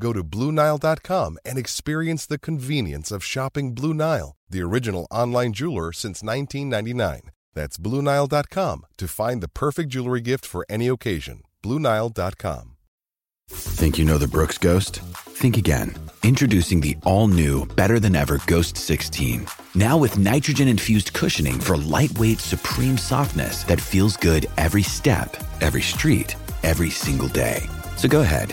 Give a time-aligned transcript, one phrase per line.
[0.00, 5.92] Go to BlueNile.com and experience the convenience of shopping Blue Nile, the original online jeweler
[5.92, 7.30] since 1999.
[7.54, 11.42] That's BlueNile.com to find the perfect jewelry gift for any occasion.
[11.64, 12.76] BlueNile.com.
[13.50, 15.00] Think you know the Brooks Ghost?
[15.00, 15.94] Think again.
[16.22, 19.46] Introducing the all new, better than ever Ghost 16.
[19.74, 25.80] Now with nitrogen infused cushioning for lightweight, supreme softness that feels good every step, every
[25.80, 27.62] street, every single day.
[27.96, 28.52] So go ahead,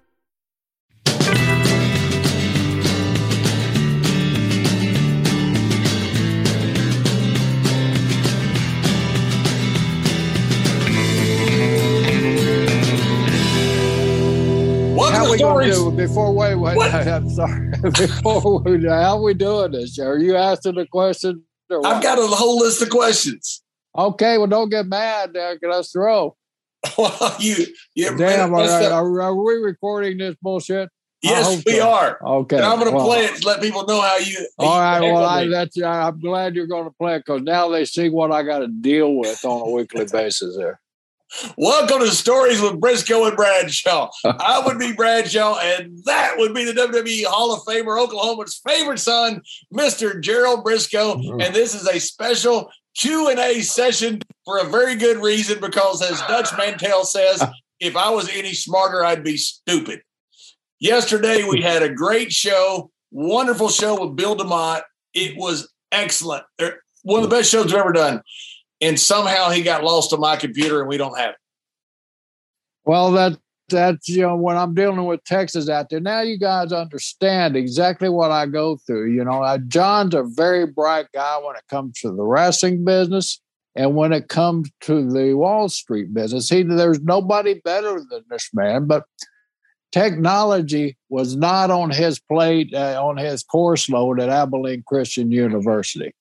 [15.31, 15.77] We stories.
[15.77, 16.77] do before wait wait?
[16.93, 17.71] I'm sorry.
[17.81, 19.97] Before we, how are we doing this?
[19.99, 21.43] Are you asking the question?
[21.71, 23.63] I've got a whole list of questions.
[23.97, 25.33] Okay, well, don't get mad.
[25.33, 26.35] There, let's throw.
[26.97, 30.89] Well, you, you Damn, are, are, are we recording this bullshit?
[31.21, 31.87] Yes, we so.
[31.87, 32.19] are.
[32.25, 34.47] Okay, And I'm going to well, play it to let people know how you.
[34.57, 37.69] All right, well, I, that's uh, I'm glad you're going to play it because now
[37.69, 40.57] they see what I got to deal with on a weekly basis.
[40.57, 40.80] There.
[41.57, 44.09] Welcome to Stories with Briscoe and Bradshaw.
[44.25, 48.99] I would be Bradshaw, and that would be the WWE Hall of Famer, Oklahoma's favorite
[48.99, 49.41] son,
[49.73, 50.19] Mr.
[50.21, 51.15] Gerald Briscoe.
[51.15, 51.43] Mhm.
[51.43, 56.01] And this is a special Q and A session for a very good reason, because
[56.01, 57.43] as Dutch Mantell says,
[57.79, 60.01] if I was any smarter, I'd be stupid.
[60.79, 64.81] Yesterday we had a great show, wonderful show with Bill DeMott.
[65.13, 66.43] It was excellent.
[67.03, 68.21] One of the best shows we've ever done.
[68.81, 71.35] And somehow he got lost on my computer, and we don't have it.
[72.83, 73.37] Well, that
[73.69, 78.09] that's you know when I'm dealing with Texas out there now, you guys understand exactly
[78.09, 79.11] what I go through.
[79.11, 83.39] You know, John's a very bright guy when it comes to the wrestling business,
[83.75, 88.49] and when it comes to the Wall Street business, he there's nobody better than this
[88.53, 88.87] man.
[88.87, 89.05] But
[89.91, 96.13] technology was not on his plate uh, on his course load at Abilene Christian University.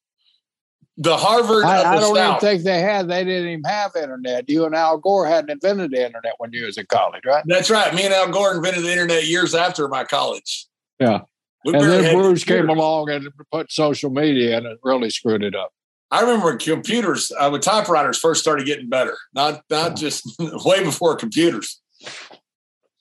[1.02, 2.28] The Harvard I, I don't South.
[2.28, 3.08] even think they had.
[3.08, 4.50] They didn't even have internet.
[4.50, 7.42] You and Al Gore hadn't invented the internet when you was in college, right?
[7.46, 7.94] That's right.
[7.94, 10.66] Me and Al Gore invented the internet years after my college.
[10.98, 11.20] Yeah.
[11.64, 15.54] We and then Bruce came along and put social media and it really screwed it
[15.54, 15.72] up.
[16.10, 20.26] I remember computers, uh, when typewriters first started getting better, not not just
[20.66, 21.80] way before computers.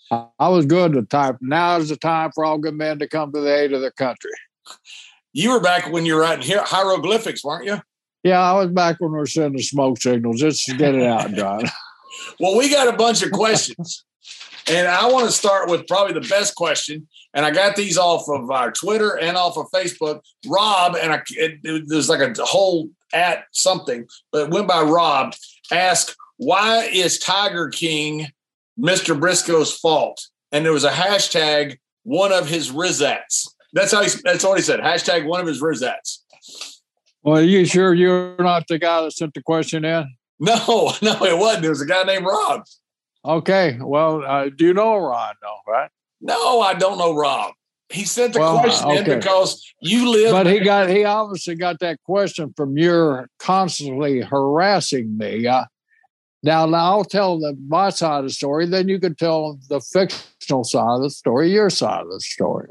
[0.10, 1.36] I, I was good to type.
[1.42, 3.92] Now is the time for all good men to come to the aid of their
[3.92, 4.32] country.
[5.34, 7.82] You were back when you were writing hier- hieroglyphics, weren't you?
[8.24, 10.40] Yeah, I was back when we were sending smoke signals.
[10.40, 11.64] Just to get it out, John.
[12.40, 14.04] Well, we got a bunch of questions,
[14.70, 17.08] and I want to start with probably the best question.
[17.34, 20.22] And I got these off of our Twitter and off of Facebook.
[20.48, 24.82] Rob and I, it, it- there's like a whole at something, but it went by
[24.82, 25.34] Rob.
[25.72, 28.28] Asked why is Tiger King
[28.78, 29.18] Mr.
[29.18, 30.28] Briscoe's fault?
[30.52, 33.48] And there was a hashtag one of his Rizats.
[33.74, 34.80] That's how he, that's what he said.
[34.82, 36.20] Hashtag one of his Rizats.
[37.24, 40.16] Well, are you sure you're not the guy that sent the question in?
[40.40, 41.64] No, no, it wasn't.
[41.64, 42.64] There was a guy named Rob.
[43.26, 43.78] Okay.
[43.82, 45.90] Well, uh, do you know Ron, though, right?
[46.22, 47.54] No, I don't know Rob.
[47.90, 49.16] He sent the Well, question in okay.
[49.16, 50.32] because you live.
[50.32, 55.48] But he got he obviously got that question from your constantly harassing me.
[55.48, 55.66] Uh,
[56.44, 58.68] now, now I'll tell the my side of the story.
[58.68, 62.70] Then you can tell the fictional side of the story, your side of the story.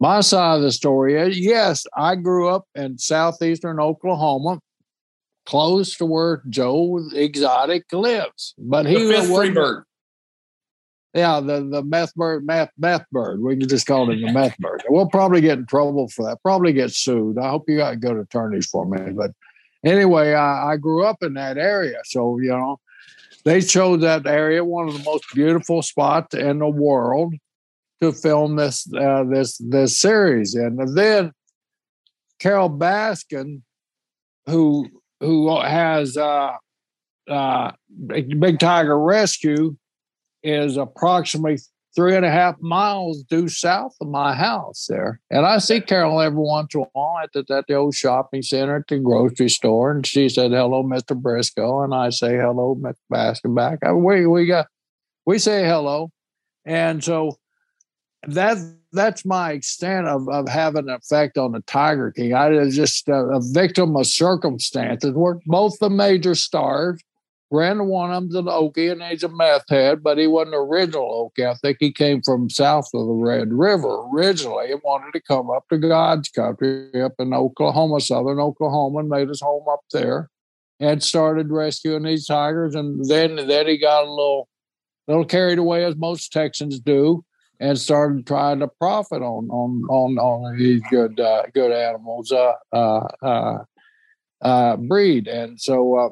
[0.00, 4.60] My side of the story is yes, I grew up in southeastern Oklahoma,
[5.46, 8.54] close to where Joe Exotic lives.
[8.58, 9.84] But he the fifth free wasn't- bird.
[11.14, 13.40] yeah, the the meth bird, meth meth bird.
[13.40, 14.82] We can just call it the meth bird.
[14.88, 16.42] We'll probably get in trouble for that.
[16.42, 17.38] Probably get sued.
[17.38, 19.12] I hope you got good attorneys for me.
[19.12, 19.30] But
[19.84, 22.80] anyway, I, I grew up in that area, so you know,
[23.44, 27.34] they chose that area one of the most beautiful spots in the world.
[28.00, 30.54] To film this uh, this this series.
[30.54, 31.32] And then
[32.38, 33.62] Carol Baskin,
[34.46, 34.88] who
[35.20, 36.52] who has uh,
[37.28, 37.72] uh,
[38.06, 39.76] Big Tiger Rescue,
[40.42, 41.58] is approximately
[41.94, 45.20] three and a half miles due south of my house there.
[45.30, 48.42] And I see Carol every once in a while at the, at the old shopping
[48.42, 49.92] center, at the grocery store.
[49.92, 51.16] And she said, hello, Mr.
[51.16, 51.82] Briscoe.
[51.82, 52.96] And I say, hello, Mr.
[53.12, 53.78] Baskin back.
[53.94, 54.66] We, we got,
[55.24, 56.10] we say hello.
[56.64, 57.38] And so
[58.28, 58.58] that,
[58.92, 62.34] that's my extent of, of having an effect on the Tiger King.
[62.34, 67.00] I was just a, a victim of circumstances where both the major stars
[67.54, 71.30] Brandon one of them's an Okie and he's a meth head, but he wasn't original
[71.38, 71.48] Okie.
[71.48, 75.50] I think he came from south of the Red River originally and wanted to come
[75.50, 80.30] up to God's country up in Oklahoma, southern Oklahoma, and made his home up there
[80.80, 82.74] and started rescuing these tigers.
[82.74, 84.48] And then, then he got a little,
[85.06, 87.24] little carried away, as most Texans do,
[87.60, 92.52] and started trying to profit on on on, on these good uh, good animals uh,
[92.72, 93.58] uh, uh,
[94.42, 95.26] uh breed.
[95.26, 96.10] And so uh,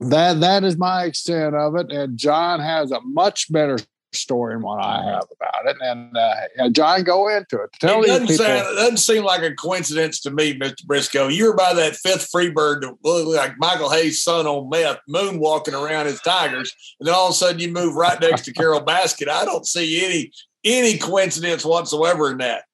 [0.00, 1.90] that that is my extent of it.
[1.90, 3.78] And John has a much better
[4.12, 5.76] story than what I have about it.
[5.80, 7.70] And uh, John, go into it.
[7.80, 10.84] Tell it doesn't, people, sound, it doesn't seem like a coincidence to me, Mr.
[10.84, 11.28] Briscoe.
[11.28, 15.80] You were by that fifth Freebird that looked like Michael Hayes' son on meth, moonwalking
[15.80, 18.80] around his tigers, and then all of a sudden you move right next to Carol
[18.80, 19.28] Basket.
[19.28, 20.32] I don't see any
[20.64, 22.64] any coincidence whatsoever in that.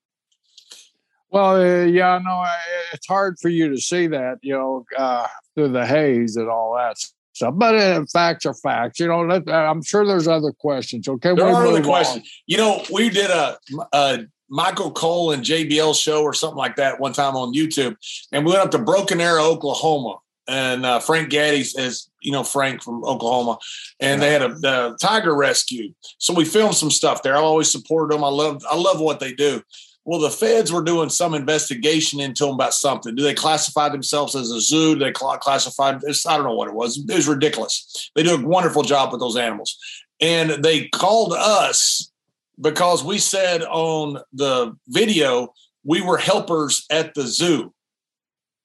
[1.30, 2.44] Well, uh, yeah, no,
[2.92, 6.74] it's hard for you to see that, you know, uh, through the haze and all
[6.76, 6.96] that
[7.32, 7.54] stuff.
[7.56, 9.00] But uh, facts are facts.
[9.00, 11.08] You know, let, uh, I'm sure there's other questions.
[11.08, 12.28] Okay, there are other questions.
[12.46, 13.58] You know, we did a,
[13.92, 17.96] a Michael Cole and JBL show or something like that one time on YouTube,
[18.32, 20.16] and we went up to Broken Arrow, Oklahoma.
[20.48, 23.58] And uh, Frank Gaddy is, you know, Frank from Oklahoma,
[24.00, 25.92] and they had a tiger rescue.
[26.18, 27.36] So we filmed some stuff there.
[27.36, 28.24] I always supported them.
[28.24, 29.62] I love, I love what they do.
[30.04, 33.16] Well, the feds were doing some investigation into them about something.
[33.16, 34.94] Do they classify themselves as a zoo?
[34.94, 35.88] Do they classify?
[35.88, 36.96] I don't know what it was.
[36.96, 38.10] It was ridiculous.
[38.14, 39.76] They do a wonderful job with those animals,
[40.20, 42.12] and they called us
[42.60, 45.52] because we said on the video
[45.84, 47.72] we were helpers at the zoo,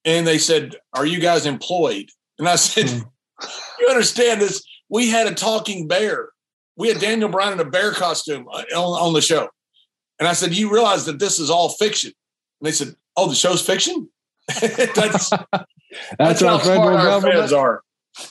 [0.04, 3.04] and they said, "Are you guys employed?" And I said, mm.
[3.80, 4.64] "You understand this?
[4.88, 6.30] We had a talking bear.
[6.76, 9.48] We had Daniel Bryan in a bear costume uh, on, on the show."
[10.22, 12.12] And I said, You realize that this is all fiction?
[12.60, 14.08] And they said, Oh, the show's fiction?
[14.60, 15.66] that's, that's,
[16.16, 17.52] that's our federal our government.
[17.52, 17.82] Are.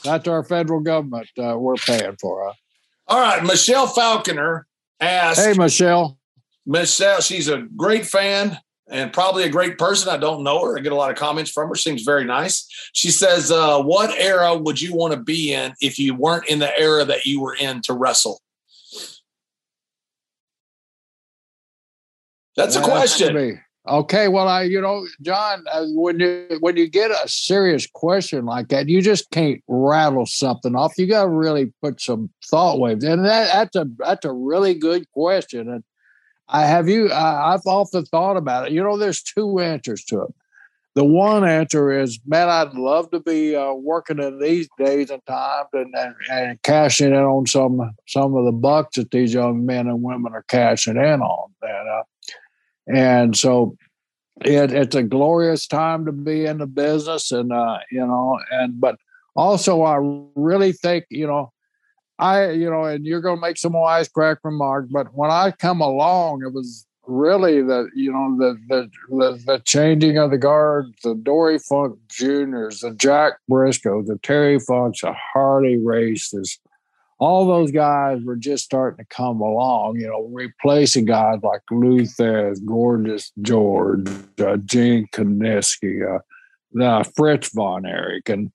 [0.02, 2.46] That's our federal government uh, we're paying for.
[2.46, 2.52] Huh?
[3.08, 3.44] All right.
[3.44, 4.66] Michelle Falconer
[5.00, 5.44] asked.
[5.44, 6.18] Hey, Michelle.
[6.64, 8.58] Michelle, she's a great fan
[8.92, 10.10] and probably a great person.
[10.10, 10.78] I don't know her.
[10.78, 11.74] I get a lot of comments from her.
[11.74, 12.68] Seems very nice.
[12.92, 16.58] She says, uh, What era would you want to be in if you weren't in
[16.58, 18.40] the era that you were in to wrestle?
[22.54, 23.60] That's a question.
[23.88, 28.44] Okay, well, I, you know, John, uh, when you when you get a serious question
[28.44, 30.92] like that, you just can't rattle something off.
[30.96, 34.74] You got to really put some thought waves, and that, that's a that's a really
[34.74, 35.68] good question.
[35.68, 35.82] And
[36.48, 38.72] I have you, I, I've often thought about it.
[38.72, 40.34] You know, there's two answers to it.
[40.94, 45.24] The one answer is, man, I'd love to be uh, working in these days and
[45.24, 49.64] times and, and, and, cashing in on some some of the bucks that these young
[49.64, 51.50] men and women are cashing in on.
[51.62, 52.02] And uh,
[52.86, 53.76] and so
[54.44, 58.80] it, it's a glorious time to be in the business and uh, you know and
[58.80, 58.96] but
[59.34, 59.96] also i
[60.34, 61.52] really think you know
[62.22, 65.80] i you know and you're going to make some wisecrack remarks but when i come
[65.80, 70.94] along it was really the you know the the the, the changing of the guard
[71.02, 76.58] the dory funk juniors the jack briscoe the terry funks the harley races.
[77.18, 82.00] All those guys were just starting to come along, you know, replacing guys like Lou
[82.00, 84.08] Thesz, Gorgeous George,
[84.40, 88.50] uh, Gene Kiniski, uh, uh, Fritz von Erich, and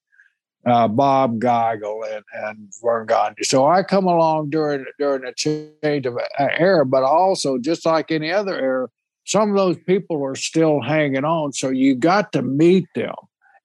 [0.67, 3.35] uh, Bob Geigel and, and Verne Gagne.
[3.43, 8.31] So I come along during during a change of era, but also just like any
[8.31, 8.87] other era,
[9.25, 11.53] some of those people are still hanging on.
[11.53, 13.15] So you got to meet them,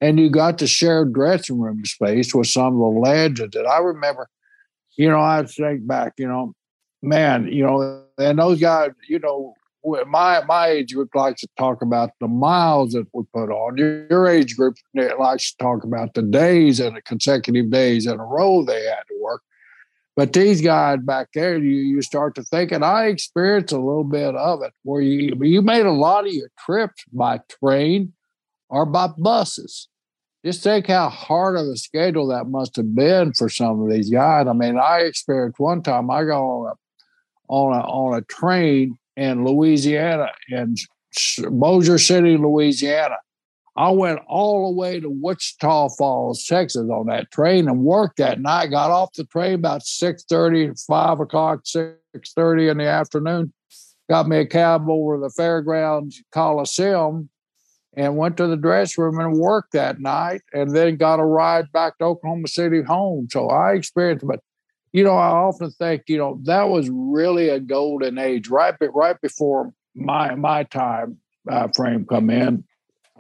[0.01, 3.57] and you got to share dressing room space with some of the legends.
[3.57, 4.29] And I remember
[4.97, 6.55] you know, I think back, you know,
[7.03, 9.55] man, you know, and those guys, you know,
[10.07, 13.77] my my age group likes to talk about the miles that we put on.
[13.77, 18.07] Your, your age group eh, likes to talk about the days and the consecutive days
[18.07, 19.43] in a row they had to work.
[20.15, 24.05] But these guys back there, you you start to think, and I experienced a little
[24.05, 28.13] bit of it, where you you made a lot of your trips by train
[28.69, 29.89] or by buses
[30.45, 34.11] just think how hard of a schedule that must have been for some of these
[34.11, 34.47] guys.
[34.49, 36.75] I mean, I experienced one time I got on a
[37.49, 40.77] on a on a train in Louisiana, in
[41.51, 43.17] Bossier City, Louisiana.
[43.75, 48.41] I went all the way to Wichita Falls, Texas on that train and worked that
[48.41, 48.71] night.
[48.71, 53.53] Got off the train about 6 5 o'clock, 6.30 in the afternoon.
[54.11, 57.31] Got me a cab over the Fairgrounds Coliseum
[57.95, 61.71] and went to the dress room and worked that night and then got a ride
[61.73, 63.29] back to Oklahoma City home.
[63.31, 64.41] So I experienced, but
[64.93, 69.21] you know, I often think, you know, that was really a golden age, right, right
[69.21, 71.19] before my my time
[71.51, 72.65] uh, frame come in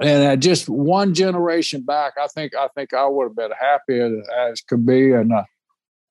[0.00, 4.00] and uh, just one generation back, I think I think I would have been happy
[4.00, 5.44] as, could be, and uh,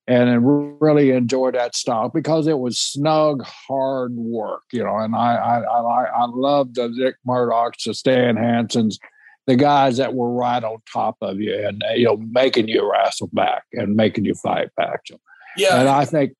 [0.07, 4.97] and really enjoyed that style because it was snug, hard work, you know.
[4.97, 8.97] And I I I, I love the Dick Murdochs, the Stan Hansens,
[9.47, 12.89] the guys that were right on top of you and uh, you know making you
[12.89, 15.01] wrestle back and making you fight back.
[15.05, 15.19] So,
[15.57, 16.33] yeah, and I think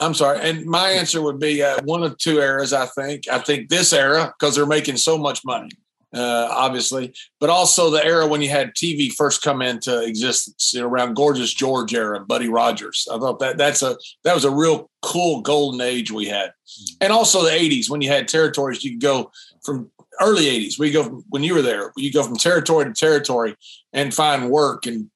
[0.00, 0.40] I'm sorry.
[0.40, 3.28] And my answer would be uh, one of two eras, I think.
[3.30, 5.70] I think this era, because they're making so much money
[6.14, 10.80] uh, obviously, but also the era when you had TV first come into existence you
[10.80, 13.06] know, around Gorgeous George era, Buddy Rogers.
[13.12, 16.52] I thought that that's a that was a real cool golden age we had,
[17.00, 18.82] and also the '80s when you had territories.
[18.82, 19.30] You could go
[19.62, 19.90] from
[20.20, 20.78] early '80s.
[20.78, 21.92] We go from, when you were there.
[21.96, 23.54] You go from territory to territory
[23.92, 25.10] and find work and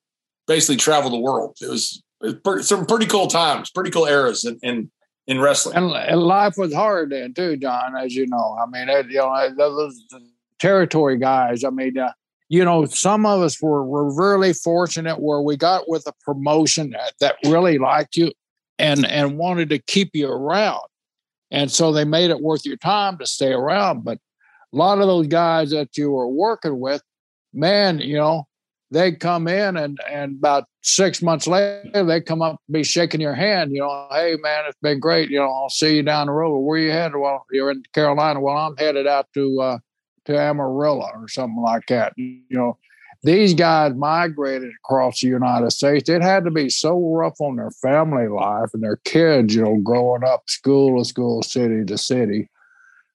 [0.46, 1.56] basically travel the world.
[1.62, 2.01] It was, it was pretty,
[2.60, 4.90] some pretty cool times, pretty cool eras in, in
[5.26, 5.76] in wrestling.
[5.76, 8.56] And, and, life was hard then too, John, as you know.
[8.60, 10.04] I mean, it, you know, those
[10.58, 11.62] territory guys.
[11.62, 12.12] I mean, uh,
[12.48, 16.90] you know, some of us were, were really fortunate where we got with a promotion
[16.90, 18.32] that, that really liked you
[18.78, 20.80] and and wanted to keep you around.
[21.50, 24.04] And so they made it worth your time to stay around.
[24.04, 24.18] But
[24.72, 27.02] a lot of those guys that you were working with,
[27.52, 28.46] man, you know,
[28.90, 33.20] they'd come in and and about six months later they come up and be shaking
[33.20, 36.26] your hand you know hey man it's been great you know i'll see you down
[36.26, 39.78] the road where you headed well you're in carolina well i'm headed out to uh,
[40.24, 42.12] to Amarillo or something like that.
[42.16, 42.78] You know,
[43.22, 46.08] these guys migrated across the United States.
[46.08, 49.76] It had to be so rough on their family life and their kids, you know,
[49.76, 52.48] growing up school to school, city to city.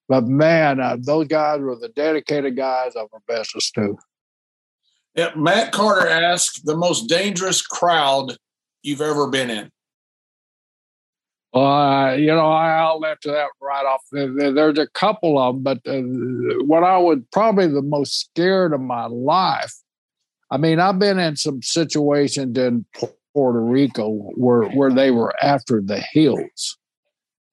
[0.08, 3.98] But man, uh, those guys were the dedicated guys of our business too.
[5.18, 8.36] Yeah, Matt Carter asked the most dangerous crowd
[8.84, 9.68] you've ever been in.
[11.52, 14.02] Uh, you know, I, will let that right off.
[14.12, 16.02] There's a couple of them, but uh,
[16.66, 19.74] what I would probably the most scared of my life.
[20.52, 22.86] I mean, I've been in some situations in
[23.34, 26.78] Puerto Rico where where they were after the hills,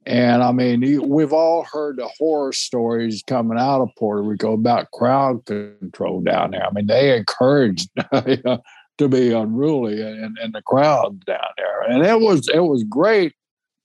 [0.05, 4.91] and I mean, we've all heard the horror stories coming out of Puerto Rico about
[4.91, 6.65] crowd control down there.
[6.65, 12.47] I mean, they encouraged to be unruly in, the crowd down there, and it was
[12.53, 13.33] it was great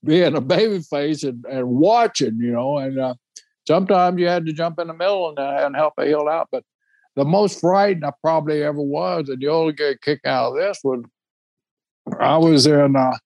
[0.03, 3.13] being a baby face and, and watching, you know, and uh,
[3.67, 6.49] sometimes you had to jump in the middle and, uh, and help a heel out.
[6.51, 6.63] But
[7.15, 10.79] the most frightened I probably ever was, and the only get kick out of this
[10.83, 11.03] was
[12.19, 13.17] I was in uh,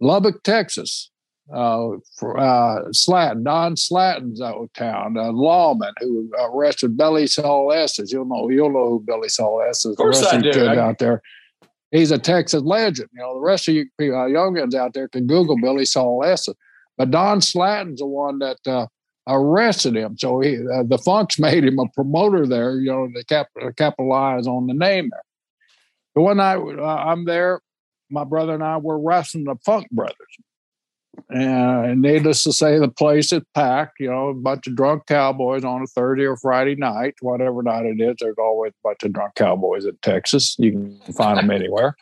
[0.00, 1.10] Lubbock, Texas.
[1.52, 8.12] Uh, for, uh, Slatton, Don Slatton's old town, a lawman who arrested Billie Sol Estes.
[8.12, 9.90] You'll know, you'll know who Billie Sol Estes is.
[9.92, 10.52] Of course I do.
[10.52, 11.22] Kid out there
[11.90, 13.08] he's a Texas legend.
[13.12, 16.54] You know, the rest of you uh, youngins out there can Google Billie Sol Estes.
[16.96, 18.86] But Don Slatton's the one that uh,
[19.28, 20.16] arrested him.
[20.18, 24.46] So he, uh, the Funks made him a promoter there, you know, to cap- capitalize
[24.46, 25.22] on the name there.
[26.14, 27.60] But one night uh, I'm there,
[28.10, 30.16] my brother and I were wrestling the Funk Brothers.
[31.30, 34.00] And needless to say, the place is packed.
[34.00, 37.86] You know, a bunch of drunk cowboys on a Thursday or Friday night, whatever night
[37.86, 38.16] it is.
[38.20, 40.56] There's always a bunch of drunk cowboys in Texas.
[40.58, 41.96] You can find them anywhere,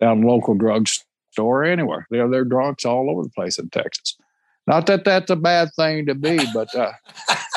[0.00, 0.88] down local drug
[1.30, 2.06] store, anywhere.
[2.10, 4.16] They're they're drunks all over the place in Texas.
[4.66, 6.92] Not that that's a bad thing to be, but uh,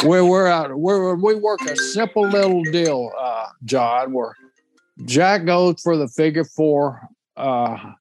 [0.04, 0.78] we're we're out.
[0.78, 4.14] We're we work a simple little deal, uh, John.
[4.14, 4.36] Where
[5.06, 7.02] Jack goes for the figure four
[7.36, 7.94] uh,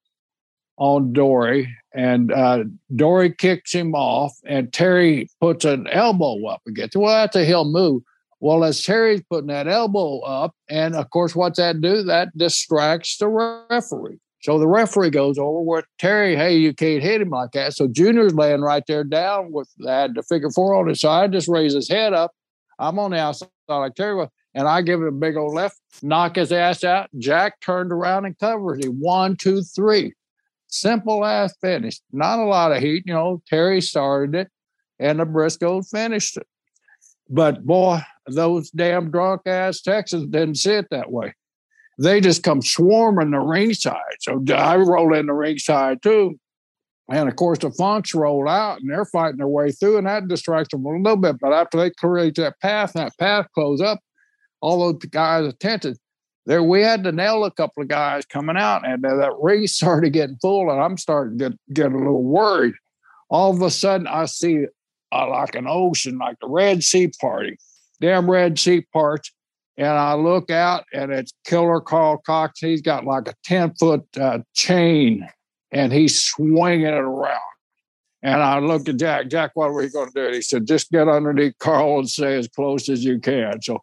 [0.79, 6.95] on Dory, and uh, Dory kicks him off, and Terry puts an elbow up against.
[6.95, 7.03] him.
[7.03, 8.03] Well, that's a heel move.
[8.41, 12.05] Well, as Terry's putting that elbow up, and of course, what's that do?
[12.05, 14.21] That distracts the referee.
[14.41, 17.75] So the referee goes over with Terry, hey, you can't hit him like that.
[17.75, 21.49] So Junior's laying right there down with that the figure four on his side, just
[21.49, 22.31] raise his head up.
[22.79, 25.81] I'm on the outside like Terry was, and I give it a big old left,
[26.03, 27.11] knock his ass out.
[27.19, 29.01] Jack turned around and covers him.
[29.01, 30.15] One, two, three.
[30.69, 32.01] Simple ass finish.
[32.13, 33.05] Not a lot of heat.
[33.07, 34.49] You know, Terry started it
[34.99, 36.47] and the Briscoes finished it.
[37.29, 41.35] But boy, those damn drunk ass Texans didn't see it that way.
[41.99, 43.97] They just come swarming the ringside.
[44.21, 46.39] So I roll in the ringside too.
[47.11, 50.29] And of course, the funks roll out and they're fighting their way through, and that
[50.29, 51.37] distracts them a little bit.
[51.41, 53.99] But after they create that path, and that path close up,
[54.61, 55.97] all those guys' attention,
[56.49, 60.13] there we had to nail a couple of guys coming out, and that race started
[60.13, 62.75] getting full, and I'm starting to get, get a little worried.
[63.29, 64.65] All of a sudden, I see
[65.13, 67.59] uh, like an ocean, like the Red Sea party,
[68.01, 69.31] damn Red Sea parts.
[69.77, 72.59] And I look out, and it's Killer Karl Kox.
[72.59, 75.29] He's got like a 10 foot uh, chain
[75.73, 77.41] and he's swinging it around.
[78.23, 79.29] And I looked at Jack.
[79.29, 80.27] Jack, what are we going to do?
[80.27, 83.63] And he said, just get underneath Karl and stay as close as you can.
[83.63, 83.79] So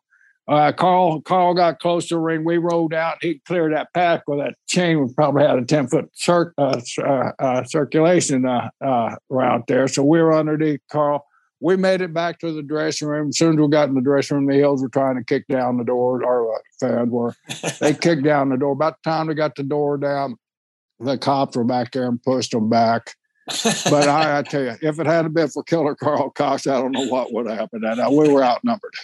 [0.48, 2.46] uh, Karl Karl got close to the ring.
[2.46, 3.18] We rode out.
[3.22, 5.02] He cleared that path with that chain.
[5.02, 9.88] We probably had a 10 foot cir- uh, uh, uh circulation uh, uh, route there.
[9.88, 11.26] So we were underneath Karl.
[11.62, 13.30] We made it back to the dressing room.
[13.30, 15.48] As soon as we got in the dressing room, the Hills were trying to kick
[15.48, 16.24] down the door.
[16.24, 17.34] Our fans were.
[17.80, 18.74] they kicked down the door.
[18.74, 20.38] About the time we got the door down,
[21.00, 23.16] the cops were back there and pushed them back.
[23.46, 26.92] But I, I, tell you, if it hadn't been for Killer Karl Kox, I don't
[26.92, 27.84] know what would have happened.
[27.84, 28.94] And uh, we were outnumbered.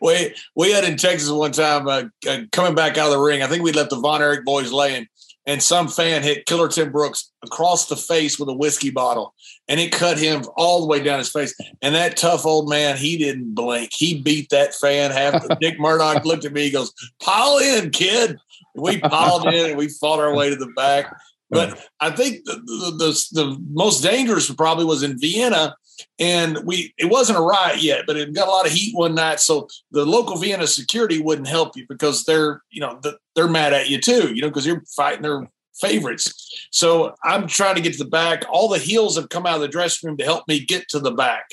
[0.00, 3.42] We we had in Texas one time uh, uh, coming back out of the ring.
[3.42, 5.08] I think we left the Von Erich boys laying,
[5.44, 9.34] and some fan hit Killer Tim Brooks across the face with a whiskey bottle,
[9.66, 11.52] and it cut him all the way down his face.
[11.82, 13.90] And that tough old man, he didn't blink.
[13.92, 15.44] He beat that fan half.
[15.60, 16.62] Dick Murdoch looked at me.
[16.62, 18.38] He goes, "Pile in, kid."
[18.76, 21.14] we piled in and we fought our way to the back.
[21.50, 25.76] But I think the, the, the, the most dangerous probably was in Vienna,
[26.18, 29.14] and we it wasn't a riot yet, but it got a lot of heat one
[29.14, 29.40] night.
[29.40, 33.00] So the local Vienna security wouldn't help you because they're you know
[33.34, 35.48] they're mad at you too, you know, because you're fighting their
[35.80, 36.68] favorites.
[36.70, 38.44] So I'm trying to get to the back.
[38.50, 40.98] All the heels have come out of the dressing room to help me get to
[40.98, 41.50] the back.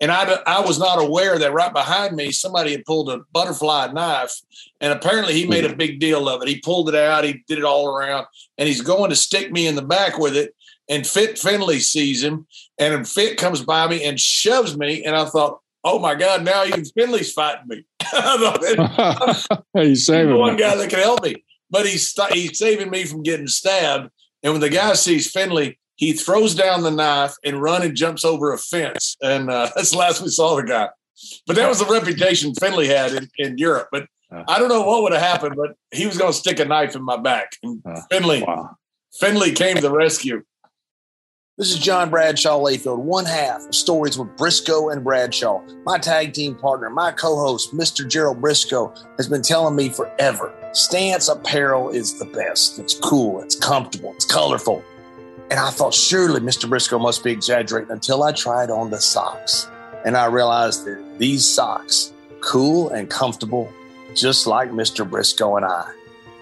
[0.00, 3.88] And I, I was not aware that right behind me, somebody had pulled a butterfly
[3.92, 4.32] knife.
[4.80, 5.76] And apparently he made a hmm.
[5.76, 6.48] big deal of it.
[6.48, 8.26] He pulled it out, he did it all around,
[8.58, 10.54] and he's going to stick me in the back with it.
[10.88, 12.46] And Fit Finlay sees him,
[12.78, 15.02] and Fit comes by me and shoves me.
[15.02, 17.84] And I thought, oh my God, now even Finlay's fighting me.
[19.74, 21.44] he's saving one guy that can help me.
[21.70, 24.10] But he's, he's saving me from getting stabbed.
[24.42, 28.24] And when the guy sees Finlay, he throws down the knife and run and jumps
[28.24, 29.16] over a fence.
[29.22, 30.88] And uh, that's the last we saw the guy.
[31.46, 33.88] But that was the reputation Finlay had in, in Europe.
[33.90, 36.60] But uh, I don't know what would have happened, but he was going to stick
[36.60, 37.52] a knife in my back.
[37.62, 38.76] And uh, Finlay, wow.
[39.18, 40.42] Finlay came to the rescue.
[41.56, 45.62] This is John Bradshaw Layfield, one half of Stories with Briscoe and Bradshaw.
[45.84, 48.06] My tag team partner, my co host, Mr.
[48.06, 52.78] Gerald Briscoe, has been telling me forever Stance apparel is the best.
[52.78, 54.84] It's cool, it's comfortable, it's colorful.
[55.50, 56.68] And I thought, surely Mr.
[56.68, 59.68] Briscoe must be exaggerating until I tried on the socks.
[60.04, 63.72] And I realized that these socks, cool and comfortable,
[64.14, 65.08] just like Mr.
[65.08, 65.92] Briscoe and I.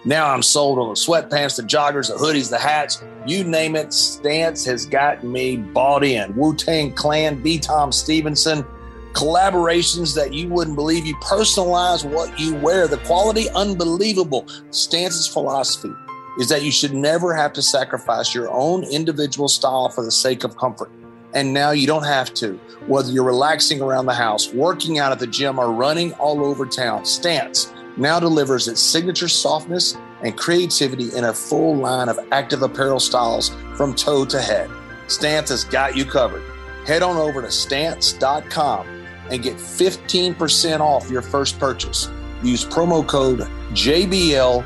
[0.06, 3.92] Now I'm sold on the sweatpants, the joggers, the hoodies, the hats, you name it.
[3.92, 6.34] Stance has gotten me bought in.
[6.36, 7.58] Wu Tang Clan, B.
[7.58, 8.66] Tom Stevenson,
[9.14, 11.06] collaborations that you wouldn't believe.
[11.06, 12.86] You personalize what you wear.
[12.86, 14.46] The quality, unbelievable.
[14.70, 15.92] Stance's philosophy
[16.38, 20.44] is that you should never have to sacrifice your own individual style for the sake
[20.44, 20.90] of comfort.
[21.32, 22.54] And now you don't have to.
[22.86, 26.66] Whether you're relaxing around the house, working out at the gym, or running all over
[26.66, 32.62] town, Stance now delivers its signature softness and creativity in a full line of active
[32.62, 34.70] apparel styles from toe to head.
[35.06, 36.42] Stance has got you covered.
[36.86, 38.93] Head on over to stance.com
[39.30, 42.10] and get 15% off your first purchase.
[42.42, 43.40] Use promo code
[43.72, 44.64] JBLGB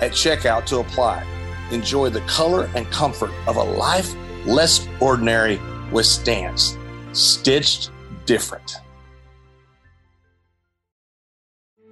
[0.00, 1.24] at checkout to apply.
[1.70, 4.14] Enjoy the color and comfort of a life
[4.46, 5.60] less ordinary
[5.92, 6.76] with Stance.
[7.12, 7.90] Stitched
[8.26, 8.76] different.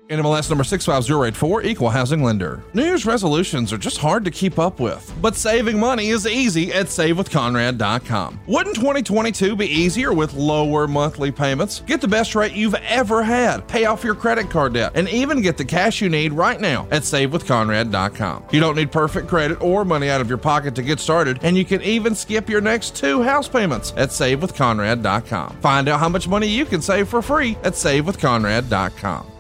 [0.09, 2.63] NMLS number 65084, Equal Housing Lender.
[2.73, 6.73] New Year's resolutions are just hard to keep up with, but saving money is easy
[6.73, 8.41] at SaveWithConrad.com.
[8.47, 11.81] Wouldn't 2022 be easier with lower monthly payments?
[11.81, 15.43] Get the best rate you've ever had, pay off your credit card debt, and even
[15.43, 18.45] get the cash you need right now at SaveWithConrad.com.
[18.51, 21.55] You don't need perfect credit or money out of your pocket to get started, and
[21.55, 25.59] you can even skip your next two house payments at SaveWithConrad.com.
[25.61, 29.33] Find out how much money you can save for free at SaveWithConrad.com.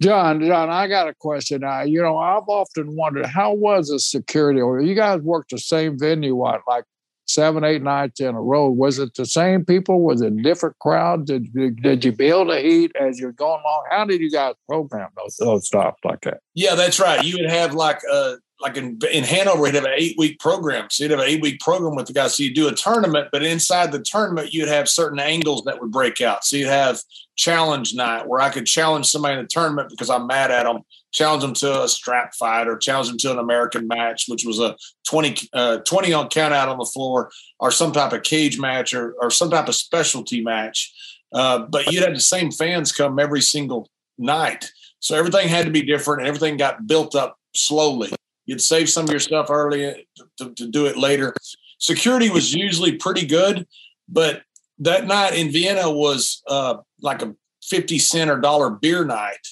[0.00, 1.64] John, John, I got a question.
[1.64, 4.60] I, you know, I've often wondered how was the security?
[4.60, 6.84] Or you guys worked the same venue, what, like
[7.26, 8.68] seven, eight nights in a row?
[8.68, 10.02] Was it the same people?
[10.02, 11.26] Was it different crowd?
[11.26, 13.84] Did, did, you build a heat as you're going along?
[13.90, 16.40] How did you guys program those, those stuff like that?
[16.54, 17.24] Yeah, that's right.
[17.24, 20.88] You would have like uh, like in, in Hanover, he'd have an eight week program.
[20.90, 22.36] So you'd have an eight week program with the guys.
[22.36, 25.92] So you do a tournament, but inside the tournament, you'd have certain angles that would
[25.92, 26.44] break out.
[26.44, 27.00] So you'd have
[27.36, 30.80] challenge night where I could challenge somebody in the tournament because I'm mad at them,
[31.12, 34.58] challenge them to a strap fight or challenge them to an American match, which was
[34.58, 34.76] a
[35.08, 38.92] 20, uh, 20 on count out on the floor or some type of cage match
[38.92, 40.92] or, or some type of specialty match.
[41.32, 44.72] Uh, but you'd have the same fans come every single night.
[44.98, 48.10] So everything had to be different and everything got built up slowly.
[48.48, 50.06] You'd save some of your stuff early
[50.38, 51.34] to, to do it later.
[51.78, 53.66] Security was usually pretty good,
[54.08, 54.40] but
[54.78, 57.34] that night in Vienna was uh, like a
[57.64, 59.46] 50 cent or dollar beer night.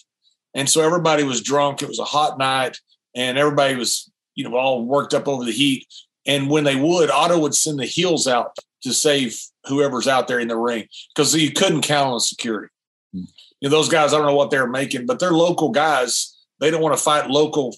[0.54, 1.82] And so everybody was drunk.
[1.82, 2.78] It was a hot night
[3.14, 5.86] and everybody was, you know, all worked up over the heat.
[6.24, 10.40] And when they would, Otto would send the heels out to save whoever's out there
[10.40, 12.72] in the ring because you couldn't count on security.
[13.12, 13.24] Hmm.
[13.60, 16.34] You know, those guys, I don't know what they're making, but they're local guys.
[16.60, 17.76] They don't want to fight local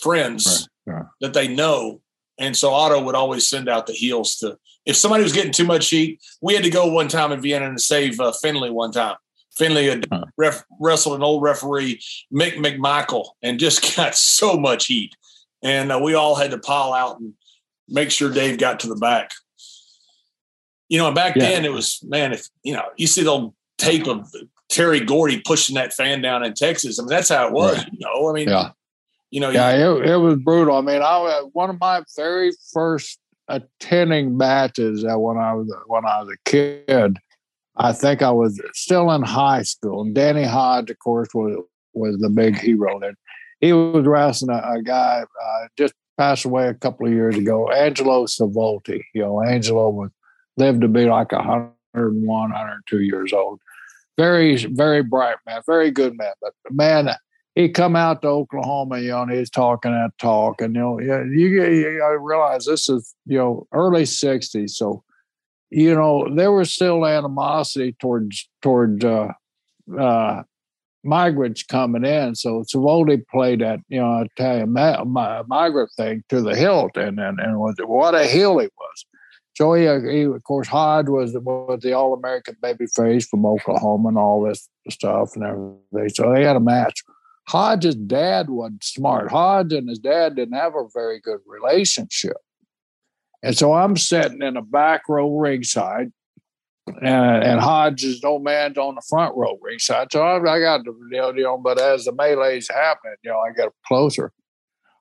[0.00, 0.96] friends right.
[0.96, 1.02] Yeah.
[1.20, 2.00] that they know.
[2.38, 4.56] And so Otto would always send out the heels to,
[4.86, 7.68] if somebody was getting too much heat, we had to go one time in Vienna
[7.68, 9.16] and save uh, Finlay one time.
[9.56, 10.06] Finlay had
[10.36, 12.00] ref, wrestled an old referee,
[12.32, 15.14] Mick McMichael, and just got so much heat.
[15.62, 17.34] And uh, we all had to pile out and
[17.88, 19.32] make sure Dave got to the back.
[20.88, 21.48] You know, back yeah.
[21.48, 24.32] then it was, man, if, you know, you see the old tape of
[24.68, 26.98] Terry Gordy pushing that fan down in Texas.
[26.98, 27.92] I mean, that's how it was, right.
[27.92, 28.70] you know, I mean, yeah.
[29.30, 30.76] You know, yeah, it, it was brutal.
[30.76, 36.06] I mean, I one of my very first attending matches that when I was, when
[36.06, 37.18] I was a kid,
[37.76, 40.02] I think I was still in high school.
[40.02, 41.62] And Danny Hodge, of course, was
[41.92, 43.00] was the big hero.
[43.00, 43.16] And
[43.60, 47.70] he was wrestling a, a guy uh, just passed away a couple of years ago,
[47.70, 49.02] Angelo Savoldi.
[49.14, 50.10] You know, Angelo was
[50.56, 53.60] lived to be like 101, 102 years old.
[54.16, 56.32] Very, very bright man, very good man.
[56.42, 57.10] But man,
[57.58, 61.00] he come out to Oklahoma, you know, and he's talking that talk, and you know,
[61.00, 65.02] you, you, you realize this is you know early '60s, so
[65.70, 69.32] you know, there was still animosity towards towards uh,
[69.98, 70.42] uh,
[71.02, 72.36] migrants coming in.
[72.36, 77.18] So Savoldi played that, you know, Italian ma- ma- migrant thing to the hilt, and
[77.18, 79.04] and, and what a heel he was.
[79.54, 84.10] So he, he of course, Hodge was was the All American baby face from Oklahoma
[84.10, 86.14] and all this stuff and everything.
[86.14, 87.02] So they had a match.
[87.48, 89.30] Hodge's dad wasn't smart.
[89.30, 92.36] Hodge and his dad didn't have a very good relationship.
[93.42, 96.12] And so I'm sitting in a back row ringside,
[96.86, 100.08] and, and Hodge's old man's on the front row ringside.
[100.12, 103.38] So I, I got the deal, you know, but as the melee's happening, you know,
[103.38, 104.30] I get closer.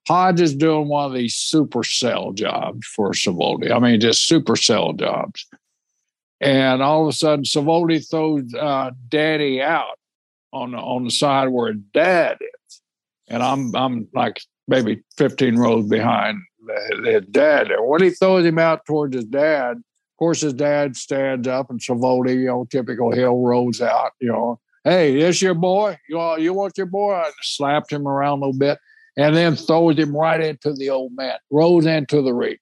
[0.07, 3.71] Hodge is doing one of these super cell jobs for Savoldi.
[3.71, 5.45] I mean, just super cell jobs.
[6.39, 9.97] And all of a sudden, Savoldi throws uh, Daddy out
[10.53, 12.81] on the, on the side where Dad is,
[13.27, 16.39] and I'm I'm like maybe 15 rows behind
[17.05, 20.95] his dad And When he throws him out towards his dad, of course, his dad
[20.95, 25.53] stands up and Savoldi, you know, typical Hill rolls out, you know, hey, this your
[25.53, 25.97] boy?
[26.09, 27.23] You, want, you want your boy?
[27.41, 28.79] Slapped him around a little bit
[29.15, 32.57] and then throws him right into the old man, rose into the ring.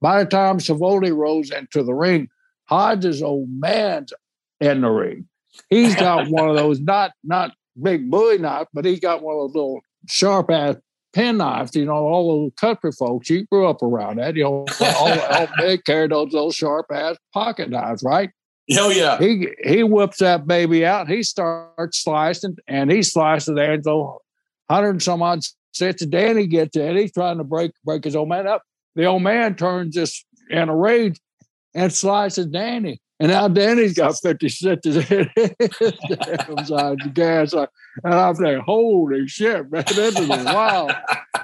[0.00, 2.28] By the time Savoldi rose into the ring,
[2.64, 4.12] Hodges' old man's
[4.60, 5.28] in the ring.
[5.70, 9.40] He's got one of those, not not big boy knife, but he's got one of
[9.40, 10.76] those little sharp ass
[11.16, 15.20] penknives, you know, all the country folks, you grew up around that, you know, all,
[15.20, 18.30] all they carried those, those sharp ass pocket knives, right?
[18.72, 19.18] Oh yeah.
[19.18, 21.08] He he whips that baby out.
[21.08, 24.18] He starts slicing, and he slices Angelo
[24.68, 25.40] hundred and some odd
[25.72, 26.04] cents.
[26.06, 26.96] Danny gets in.
[26.96, 28.62] He's trying to break break his old man up.
[28.96, 31.20] The old man turns just in a rage
[31.74, 33.00] and slices Danny.
[33.18, 37.54] And now Danny's got 50 cents in inside uh, the gas.
[37.54, 37.66] Uh,
[38.04, 40.92] and I'm like, holy shit, man, this is wild.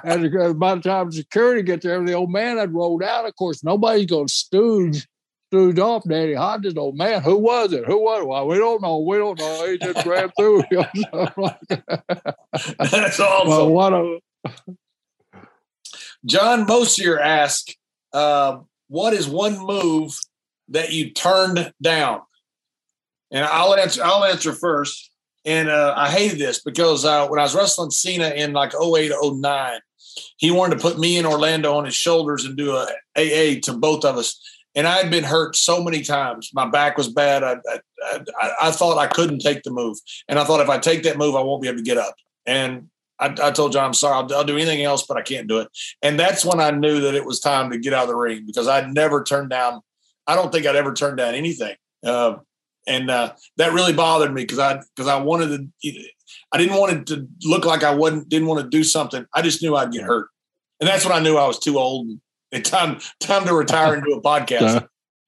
[0.03, 3.25] and uh, by the time security gets there, the old man had rolled out.
[3.25, 5.07] Of course, nobody's going to stooge,
[5.49, 6.77] stooge off Danny Hodges.
[6.77, 7.85] Old man, who was it?
[7.85, 8.27] Who was it?
[8.27, 8.99] Well, we don't know.
[8.99, 9.67] We don't know.
[9.67, 10.65] He just ran through.
[12.77, 13.47] That's awesome.
[13.47, 14.19] Well, what a...
[16.23, 17.75] John Mosier asked,
[18.13, 18.59] uh,
[18.89, 20.19] what is one move–
[20.69, 22.21] that you turned down?
[23.31, 24.01] And I'll answer.
[24.03, 25.11] I'll answer first.
[25.45, 29.11] And uh, I hated this because uh, when I was wrestling Cena in like 08,
[29.21, 29.79] 09,
[30.37, 33.73] he wanted to put me and Orlando on his shoulders and do a AA to
[33.77, 34.39] both of us.
[34.75, 36.49] And I had been hurt so many times.
[36.53, 37.43] My back was bad.
[37.43, 37.79] I, I,
[38.41, 39.97] I, I thought I couldn't take the move.
[40.27, 42.15] And I thought if I take that move, I won't be able to get up.
[42.45, 45.59] And I, told John, I'm sorry, I'll, I'll, do anything else, but I can't do
[45.59, 45.69] it.
[46.01, 48.43] And that's when I knew that it was time to get out of the ring
[48.45, 49.81] because I'd never turned down
[50.27, 51.75] I don't think I'd ever turn down anything.
[52.05, 52.35] Uh,
[52.87, 56.03] and uh, that really bothered me because I because I wanted to.
[56.51, 59.25] I didn't want it to look like I wasn't didn't want to do something.
[59.33, 60.27] I just knew I'd get hurt,
[60.79, 62.07] And that's when I knew I was too old
[62.51, 64.87] and time time to retire and do a podcast.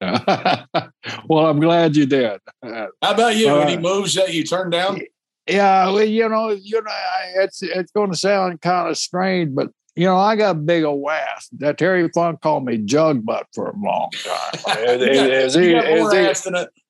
[1.28, 2.38] well, I'm glad you did.
[2.62, 3.48] How about you?
[3.48, 5.00] Uh, Any moves that you turned down?
[5.46, 6.90] Yeah, well, you know, you know,
[7.36, 10.84] it's it's going to sound kind of strange, but you know, I got a big
[10.84, 11.48] old ass.
[11.58, 15.00] That Terry Funk called me jug butt for a long time.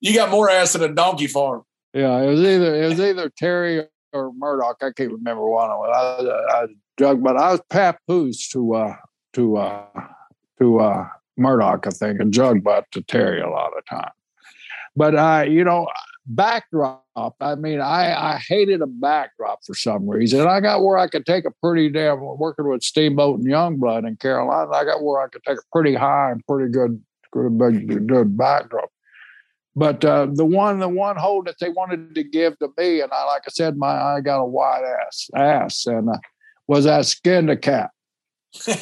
[0.01, 1.63] you, got more ass than a donkey farm.
[1.95, 4.79] Yeah, it was either it was either Terry or Murdoch.
[4.83, 5.93] I can't remember one of them.
[5.95, 6.67] I, I, I
[6.99, 7.37] jug butt.
[7.37, 8.97] I was papoose to uh
[9.35, 9.85] to uh
[10.59, 14.11] to uh Murdoch, I think, and jug butt to Terry a lot of time.
[14.97, 15.87] But I, uh, you know,
[16.27, 17.05] backdrop.
[17.41, 20.47] I mean, I, I hated a backdrop for some reason.
[20.47, 24.17] I got where I could take a pretty damn working with Steamboat and Youngblood in
[24.17, 24.71] Carolina.
[24.71, 28.91] I got where I could take a pretty high and pretty good, good, good, backdrop.
[29.75, 33.13] But uh, the one, the one hole that they wanted to give to me, and
[33.13, 36.19] I, like I said, my I got a wide ass ass, and uh,
[36.67, 37.91] was that skin to cat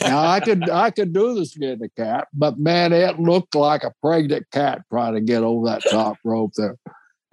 [0.00, 3.84] now I could I could do the skin the cat, but man, it looked like
[3.84, 6.76] a pregnant cat trying to get over that top rope there.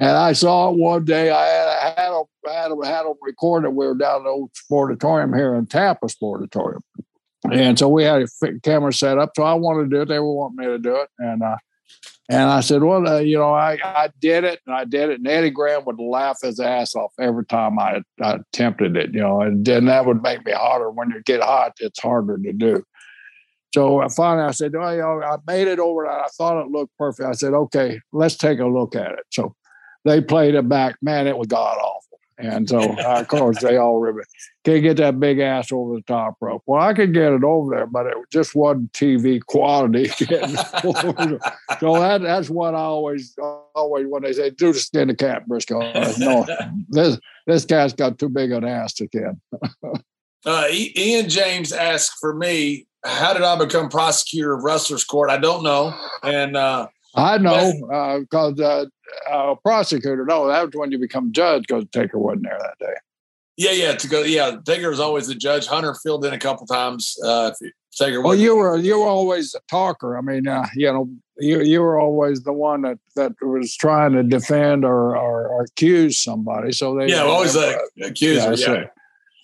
[0.01, 1.29] And I saw it one day.
[1.29, 3.69] I had, had them had them had them recorded.
[3.69, 6.81] We were down at the old sportatorium here in Tampa Sportatorium,
[7.51, 9.33] and so we had a camera set up.
[9.35, 10.07] So I wanted to do it.
[10.07, 11.57] They were wanting me to do it, and uh,
[12.29, 15.19] and I said, well, uh, you know, I, I did it and I did it.
[15.19, 19.19] And Eddie Graham would laugh his ass off every time I, I attempted it, you
[19.19, 20.89] know, and then that would make me harder.
[20.89, 22.83] When you get hot, it's harder to do.
[23.75, 26.07] So finally I said, oh, you know, I made it over.
[26.07, 27.27] I thought it looked perfect.
[27.27, 29.25] I said, okay, let's take a look at it.
[29.29, 29.53] So
[30.05, 30.97] they played it back.
[31.01, 32.01] Man, it was god awful.
[32.41, 34.23] And so, of course, they all ribbon.
[34.63, 36.63] Can't get that big ass over the top rope.
[36.65, 40.07] Well, I could get it over there, but it was just wasn't TV quality.
[40.07, 40.23] so
[41.93, 43.35] that, that's what I always,
[43.75, 45.79] always when they say, do the skin the cat, Briscoe.
[46.17, 46.45] no,
[46.89, 49.35] this this cat's got too big an ass to get.
[50.45, 55.29] uh, Ian James asked for me, how did I become prosecutor of Wrestlers Court?
[55.29, 55.93] I don't know.
[56.23, 58.85] And uh, I know because uh, uh,
[59.63, 60.25] prosecutor.
[60.25, 62.93] No, that was when you become judge because Taker wasn't there that day.
[63.57, 63.95] Yeah, yeah.
[63.95, 64.57] To go, yeah.
[64.65, 65.67] Taker was always the judge.
[65.67, 67.17] Hunter filled in a couple times.
[67.23, 67.51] Uh,
[67.93, 68.21] Taker.
[68.21, 70.17] Well, you were you were always a talker.
[70.17, 74.13] I mean, uh, you know, you you were always the one that that was trying
[74.13, 76.71] to defend or or, or accuse somebody.
[76.71, 78.53] So they yeah, always the accuser.
[78.53, 78.83] Yeah, yeah.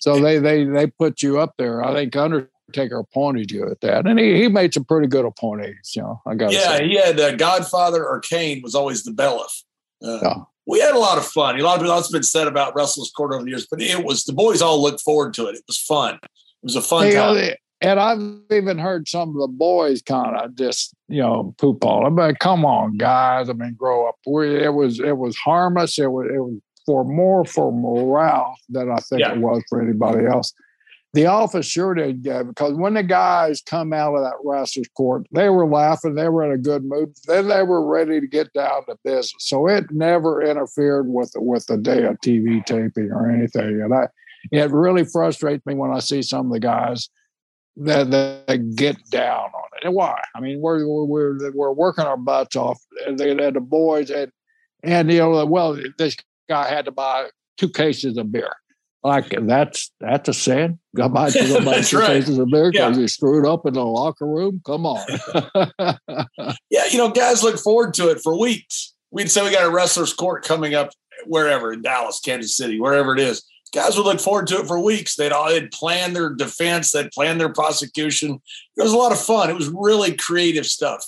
[0.00, 1.84] So, so they they they put you up there.
[1.84, 5.24] I think Hunter Taker appointed you at that, and he, he made some pretty good
[5.24, 5.92] appointees.
[5.94, 6.88] You know, I got yeah, say.
[6.88, 9.62] he had uh, Godfather or Kane was always the bailiff.
[10.02, 10.34] Uh, yeah.
[10.66, 11.58] We had a lot of fun.
[11.58, 14.04] A lot of lots have been said about Wrestlers Court over the years, but it
[14.04, 15.54] was the boys all looked forward to it.
[15.54, 16.16] It was fun.
[16.16, 16.28] It
[16.62, 17.54] was a fun hey, time.
[17.80, 18.20] And I've
[18.52, 22.04] even heard some of the boys kind of just, you know, poop all.
[22.04, 23.48] I mean, come on, guys.
[23.48, 24.16] I mean, grow up.
[24.26, 25.98] We, it was it was harmless.
[25.98, 29.32] It was it was for more for morale than I think yeah.
[29.32, 30.52] it was for anybody else
[31.18, 35.26] the office sure did go because when the guys come out of that wrestler's court,
[35.32, 38.52] they were laughing, they were in a good mood, then they were ready to get
[38.52, 39.34] down to business.
[39.40, 43.82] So it never interfered with with the day of TV taping or anything.
[43.82, 44.06] And I,
[44.52, 47.08] it really frustrates me when I see some of the guys
[47.78, 49.86] that, that get down on it.
[49.86, 50.22] And why?
[50.36, 54.30] I mean, we're we're we're working our butts off, and, they, and the boys and
[54.84, 56.16] and you know, well, this
[56.48, 58.54] guy had to buy two cases of beer
[59.02, 60.78] like that's that's a sin.
[60.96, 62.06] Go buy two right.
[62.06, 62.92] cases of because yeah.
[62.92, 64.60] you screwed up in the locker room.
[64.66, 65.06] Come on.
[66.70, 68.94] yeah, you know, guys look forward to it for weeks.
[69.10, 70.90] We'd say we got a wrestler's court coming up
[71.26, 73.44] wherever in Dallas, Kansas City, wherever it is.
[73.74, 75.14] Guys would look forward to it for weeks.
[75.14, 78.40] They'd all they'd plan their defense, they'd plan their prosecution.
[78.76, 79.50] It was a lot of fun.
[79.50, 81.04] It was really creative stuff,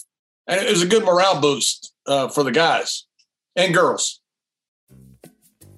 [0.46, 3.06] and it was a good morale boost uh, for the guys
[3.56, 4.19] and girls.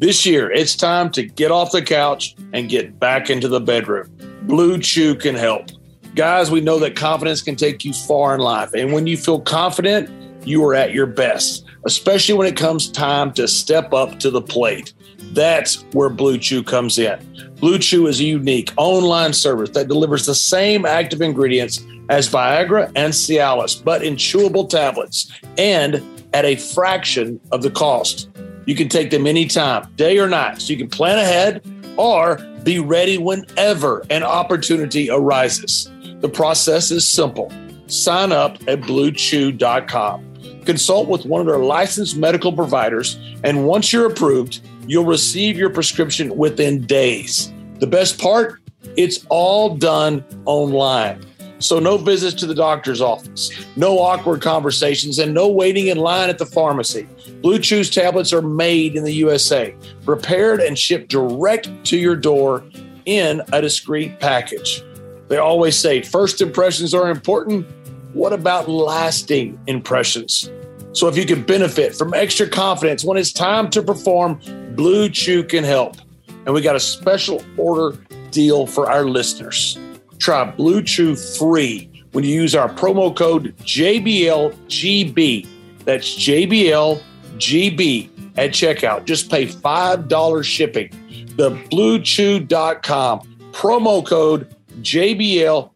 [0.02, 4.10] This year, it's time to get off the couch and get back into the bedroom.
[4.48, 5.68] Blue Chew can help.
[6.16, 8.74] Guys, we know that confidence can take you far in life.
[8.74, 10.10] And when you feel confident,
[10.44, 14.42] you are at your best, especially when it comes time to step up to the
[14.42, 14.92] plate.
[15.34, 17.20] That's where Blue Chew comes in.
[17.60, 22.90] Blue Chew is a unique online service that delivers the same active ingredients as Viagra
[22.96, 26.02] and Cialis, but in chewable tablets and
[26.34, 28.30] at a fraction of the cost.
[28.66, 31.62] You can take them anytime, day or night, so you can plan ahead
[31.96, 35.90] or be ready whenever an opportunity arises.
[36.20, 37.52] The process is simple.
[37.86, 40.28] Sign up at bluechew.com.
[40.64, 45.70] Consult with one of their licensed medical providers, and once you're approved, you'll receive your
[45.70, 47.52] prescription within days.
[47.80, 48.60] The best part,
[48.96, 51.24] it's all done online.
[51.62, 56.28] So, no visits to the doctor's office, no awkward conversations, and no waiting in line
[56.28, 57.08] at the pharmacy.
[57.40, 62.64] Blue Chew's tablets are made in the USA, prepared and shipped direct to your door
[63.04, 64.82] in a discreet package.
[65.28, 67.66] They always say first impressions are important.
[68.12, 70.50] What about lasting impressions?
[70.92, 74.40] So if you can benefit from extra confidence when it's time to perform,
[74.74, 75.96] Blue Chew can help.
[76.44, 77.96] And we got a special order
[78.30, 79.78] deal for our listeners.
[80.22, 85.48] Try Blue Chew free when you use our promo code JBLGB.
[85.84, 88.08] That's JBLGB
[88.38, 89.04] at checkout.
[89.04, 90.90] Just pay $5 shipping.
[91.36, 95.68] The bluechew.com promo code JBLGB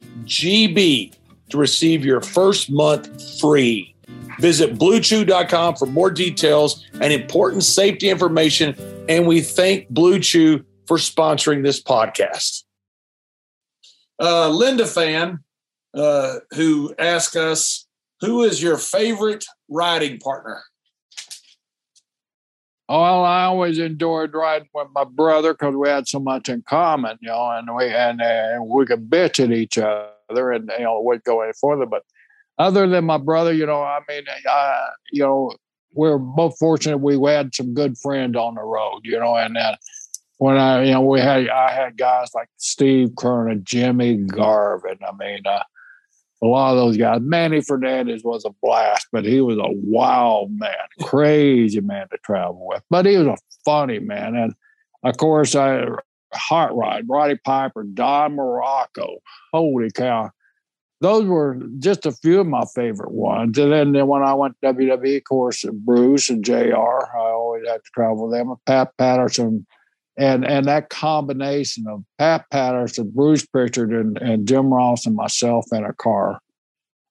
[1.49, 3.97] to receive your first month free.
[4.39, 8.77] Visit bluechew.com for more details and important safety information.
[9.09, 12.66] And we thank Blue Chew for sponsoring this podcast.
[14.19, 15.41] Uh, Linda fan
[15.95, 17.87] uh, who asked us,
[18.21, 20.63] "Who is your favorite riding partner?"
[22.89, 27.19] Well, I always enjoyed riding with my brother because we had so much in common,
[27.21, 28.21] you know, and we and
[28.69, 31.85] we could bitch at each other, and you know, we'd go any further.
[31.85, 32.05] But
[32.59, 35.53] other than my brother, you know, I mean, uh, you know,
[35.95, 39.77] we're both fortunate we had some good friends on the road, you know, and uh,
[40.39, 44.99] when I, you know, we had, I had guys like Steve Keirn, Jimmy Garvin.
[45.07, 45.63] I mean, uh,
[46.43, 47.21] a lot of those guys.
[47.23, 52.67] Manny Fernandez was a blast, but he was a wild man, crazy man to travel
[52.67, 52.83] with.
[52.91, 54.37] But he was a funny man.
[54.37, 54.55] And
[55.03, 55.87] of course, I
[56.35, 59.17] Hot Rod, Roddy Piper, Don Muraco.
[59.53, 60.31] Holy cow.
[61.01, 63.59] Those were just a few of my favorite ones.
[63.59, 67.91] And then, when I went WWE, of course, Bruce and JR, I always had to
[67.95, 68.55] travel with them.
[68.65, 69.67] Pat Patterson,
[70.17, 75.67] and and that combination of Pat Patterson, Bruce Prichard, and, and Jim Ross and myself
[75.73, 76.41] in a car.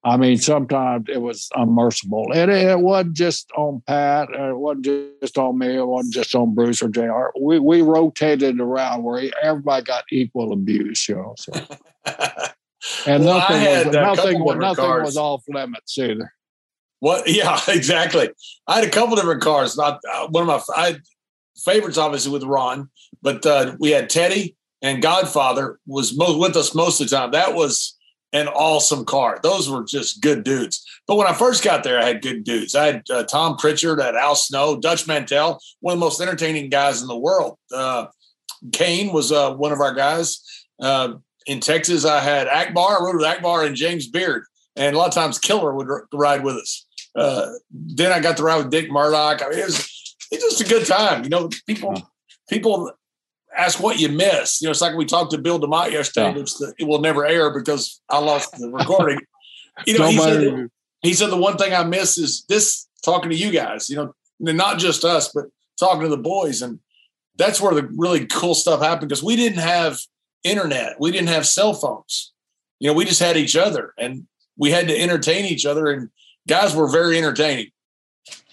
[0.03, 2.31] I mean, sometimes it was unmerciful.
[2.31, 4.85] And it, it wasn't just on Pat, it wasn't
[5.21, 7.31] just on me, it wasn't just on Bruce or JR.
[7.39, 11.33] We we rotated around where everybody got equal abuse, you know.
[11.37, 11.53] So.
[13.07, 16.31] and well, nothing, was, nothing, nothing was off limits either.
[16.99, 17.27] What?
[17.29, 18.29] Yeah, exactly.
[18.67, 19.75] I had a couple different cars.
[19.75, 20.75] Not uh, one of my.
[20.75, 20.97] I
[21.63, 22.89] favorites, obviously, with Ron,
[23.21, 27.31] but uh, we had Teddy and Godfather was most, with us most of the time.
[27.31, 27.97] That was
[28.33, 29.39] an awesome car.
[29.41, 30.85] Those were just good dudes.
[31.07, 32.75] But when I first got there, I had good dudes.
[32.75, 36.19] I had uh, Tom Prichard, I had Al Snow, Dutch Mantell, one of the most
[36.19, 37.57] entertaining guys in the world.
[37.73, 38.07] Uh,
[38.73, 40.41] Kane was uh, one of our guys.
[40.81, 41.13] Uh,
[41.47, 42.99] in Texas, I had Akbar.
[42.99, 44.43] I rode with Akbar and James Beard.
[44.75, 46.85] And a lot of times Killer would r- ride with us.
[47.15, 49.41] Uh, then I got to ride with Dick Murdoch.
[49.41, 49.94] I mean, it was
[50.31, 51.23] it's just a good time.
[51.23, 51.95] You know, people
[52.49, 52.91] people
[53.57, 54.61] ask what you miss.
[54.61, 56.37] You know, it's like we talked to Bill DeMott yesterday, yeah.
[56.37, 59.19] which the, it will never air because I lost the recording.
[59.85, 60.69] you know, he said,
[61.01, 63.89] he said the one thing I miss is this talking to you guys.
[63.89, 65.45] You know, not just us, but
[65.79, 66.79] talking to the boys, and
[67.37, 69.99] that's where the really cool stuff happened because we didn't have
[70.43, 72.33] internet, we didn't have cell phones.
[72.79, 76.09] You know, we just had each other, and we had to entertain each other, and
[76.47, 77.71] guys were very entertaining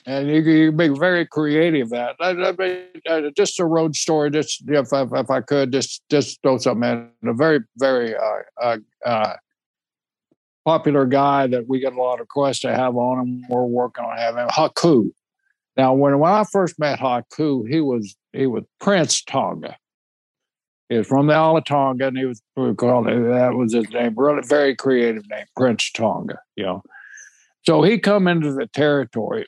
[0.06, 1.90] and you, you be very creative.
[1.90, 4.30] That I, I mean, uh, just a road story.
[4.30, 7.28] Just if I, if I could, just just throw something in.
[7.28, 9.34] A very very uh, uh, uh,
[10.64, 14.04] popular guy that we get a lot of requests to have on, and we're working
[14.04, 15.10] on having Haku.
[15.76, 19.76] Now, when when I first met Haku, he was he was Prince Tonga.
[20.88, 22.42] He was from the Isle and he was
[22.76, 24.14] called that was his name.
[24.16, 26.38] Really, very creative name, Prince Tonga.
[26.56, 26.82] You know.
[27.64, 29.46] So he come into the territory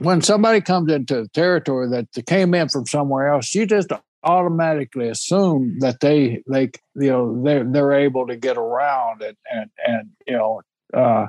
[0.00, 3.90] when somebody comes into the territory that came in from somewhere else, you just
[4.24, 9.70] automatically assume that they they you know they're they're able to get around and and
[9.86, 10.62] and you know
[10.94, 11.26] uh,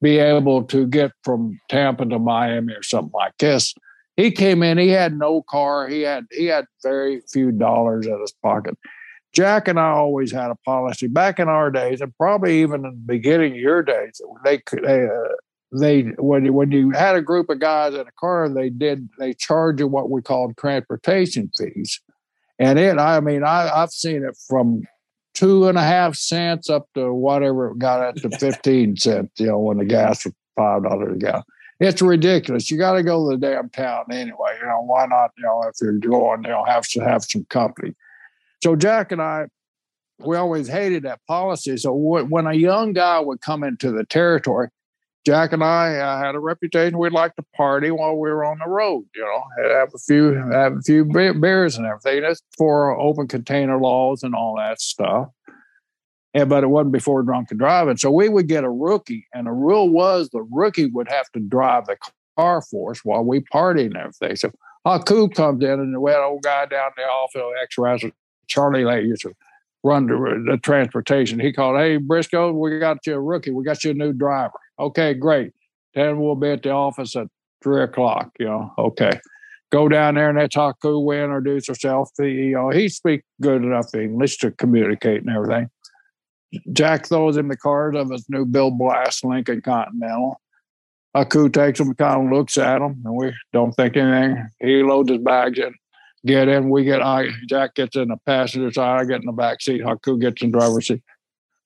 [0.00, 3.74] be able to get from Tampa to Miami or something like this.
[4.16, 8.20] He came in, he had no car, he had he had very few dollars in
[8.20, 8.76] his pocket.
[9.34, 12.92] Jack and I always had a policy back in our days, and probably even in
[12.92, 15.34] the beginning of your days, they, they uh,
[15.72, 19.34] they when when you had a group of guys in a car, they did they
[19.34, 22.00] charge you what we called transportation fees,
[22.58, 24.82] and it I mean I I've seen it from
[25.34, 29.38] two and a half cents up to whatever it got up to fifteen cents.
[29.38, 31.44] You know when the gas was five dollars a gallon.
[31.80, 32.70] It's ridiculous.
[32.72, 34.56] You got to go to the damn town anyway.
[34.60, 35.30] You know why not?
[35.36, 37.94] You know if you're going, you know have to have some company.
[38.64, 39.46] So Jack and I,
[40.18, 41.76] we always hated that policy.
[41.76, 44.70] So when a young guy would come into the territory,
[45.26, 46.98] Jack and I uh, had a reputation.
[46.98, 49.04] We'd like to party while we were on the road.
[49.14, 49.42] You know,
[49.78, 52.22] have a few have a few beers and everything.
[52.22, 55.28] That's for open container laws and all that stuff.
[56.34, 57.96] And but it wasn't before drunken driving.
[57.96, 61.40] So we would get a rookie, and the rule was the rookie would have to
[61.40, 61.96] drive the
[62.36, 64.36] car for us while we partied and everything.
[64.36, 64.52] So
[64.86, 68.12] Haku comes in, and we had an old guy down the office, ex-wrestler
[68.46, 69.34] Charlie Lay used to
[69.88, 71.40] run the, the transportation.
[71.40, 73.50] He called, Hey, Briscoe, we got you a rookie.
[73.50, 74.58] We got you a new driver.
[74.78, 75.52] Okay, great.
[75.94, 77.28] Then we'll be at the office at
[77.62, 78.30] three o'clock.
[78.38, 79.18] You know, okay.
[79.70, 81.04] Go down there and that's Haku.
[81.04, 82.10] We introduce herself.
[82.18, 85.68] You know, he speaks good enough English to communicate and everything.
[86.72, 90.40] Jack throws him the card of his new Bill Blass Lincoln Continental.
[91.16, 94.48] Haku takes him, kind of looks at him, and we don't think anything.
[94.60, 95.74] He loads his bags in,
[96.28, 96.70] get in.
[96.70, 99.82] We get I Jack gets in the passenger side, I get in the back seat.
[99.82, 101.02] Haku gets in driver's seat.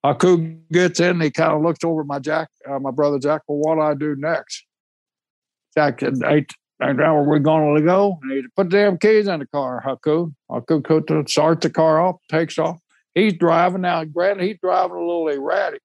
[0.04, 3.42] Haku gets in, he kind of looks over at my Jack, uh, my brother Jack.
[3.46, 4.64] Well, what do I do next?
[5.76, 6.46] Jack said, "Hey,
[6.80, 9.82] now are we going to go?" And he put the damn keys in the car.
[9.84, 12.78] Haku, Haku starts the car off, takes off.
[13.14, 14.04] He's driving now.
[14.04, 15.82] Granted, he's driving a little erratic.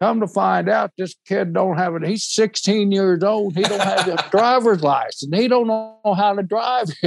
[0.00, 2.06] Come to find out, this kid don't have it.
[2.06, 3.56] He's 16 years old.
[3.56, 5.34] He don't have a driver's license.
[5.34, 6.88] He don't know how to drive.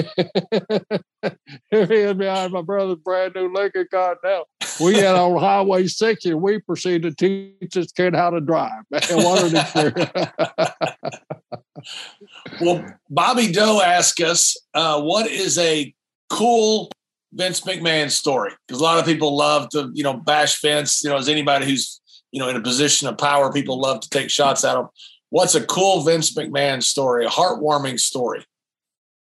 [1.69, 4.47] Here he is behind my brother's brand new Lincoln Continental.
[4.79, 8.83] We get on Highway 60 and we proceed to teach this kid how to drive.
[12.59, 15.93] well, Bobby Doe asked us, uh, what is a
[16.29, 16.89] cool
[17.33, 18.51] Vince McMahon story?
[18.67, 21.03] Because a lot of people love to, you know, bash Vince.
[21.03, 22.01] You know, as anybody who's
[22.31, 24.87] you know, in a position of power, people love to take shots at him.
[25.29, 28.45] What's a cool Vince McMahon story, a heartwarming story?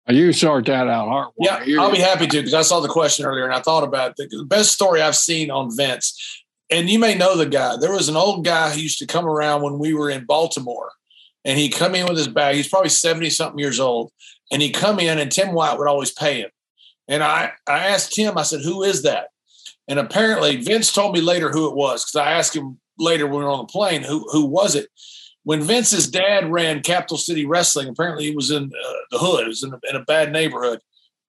[0.08, 1.32] You sort that out, heartwarming.
[1.40, 3.84] Yeah, You're, I'll be happy to because I saw the question earlier and I thought
[3.84, 4.30] about it.
[4.30, 7.76] The best story I've seen on Vince, and you may know the guy.
[7.76, 10.92] There was an old guy who used to come around when we were in Baltimore,
[11.44, 12.56] and he'd come in with his bag.
[12.56, 14.10] He's probably seventy something years old,
[14.50, 16.50] and he'd come in, and Tim White would always pay him.
[17.06, 19.28] And I, I asked Tim, I said, "Who is that?"
[19.88, 23.38] And apparently, Vince told me later who it was because I asked him later when
[23.38, 24.88] we were on the plane, who who was it?
[25.44, 29.44] When Vince's dad ran Capital City Wrestling, apparently he was in uh, the hood.
[29.44, 30.80] It was in a, in a bad neighborhood.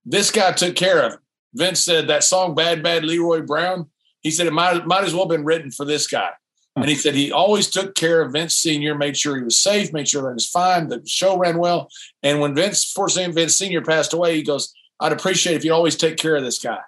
[0.05, 1.19] This guy took care of him.
[1.53, 3.89] Vince said that song "Bad Bad Leroy Brown."
[4.21, 6.31] He said it might might as well have been written for this guy.
[6.75, 9.91] And he said he always took care of Vince Senior, made sure he was safe,
[9.91, 11.89] made sure that he was fine, the show ran well.
[12.23, 15.95] And when Vince, before Vince Senior passed away, he goes, "I'd appreciate if you always
[15.95, 16.79] take care of this guy."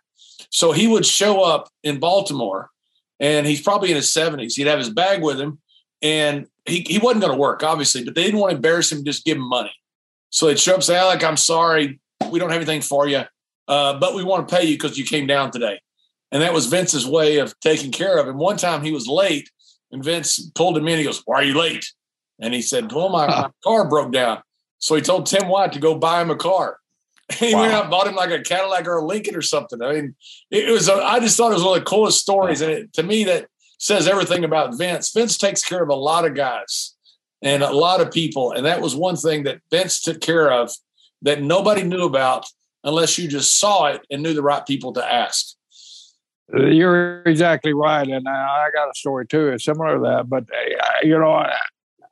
[0.49, 2.69] So he would show up in Baltimore
[3.21, 4.55] and he's probably in his 70s.
[4.55, 5.59] He'd have his bag with him,
[6.01, 9.05] and he, he wasn't going to work, obviously, but they didn't want to embarrass him,
[9.05, 9.71] just give him money.
[10.31, 11.99] So they'd show up, say, Alec, I'm sorry,
[12.31, 13.21] we don't have anything for you,
[13.67, 15.79] uh, but we want to pay you because you came down today.
[16.31, 18.37] And that was Vince's way of taking care of him.
[18.37, 19.49] One time he was late,
[19.91, 20.97] and Vince pulled him in.
[20.97, 21.85] He goes, Why are you late?
[22.39, 24.41] And he said, Well, my, my car broke down.
[24.79, 26.77] So he told Tim White to go buy him a car.
[27.39, 27.61] he wow.
[27.61, 29.81] went out and bought him like a Cadillac or a Lincoln or something.
[29.81, 30.15] I mean,
[30.49, 30.87] it was.
[30.89, 33.23] A, I just thought it was one of the coolest stories, and it, to me,
[33.25, 35.11] that says everything about Vince.
[35.11, 36.95] Vince takes care of a lot of guys
[37.41, 40.71] and a lot of people, and that was one thing that Vince took care of
[41.23, 42.45] that nobody knew about
[42.83, 45.55] unless you just saw it and knew the right people to ask.
[46.53, 49.49] You're exactly right, and I got a story too.
[49.49, 51.45] It's similar to that, but uh, you know,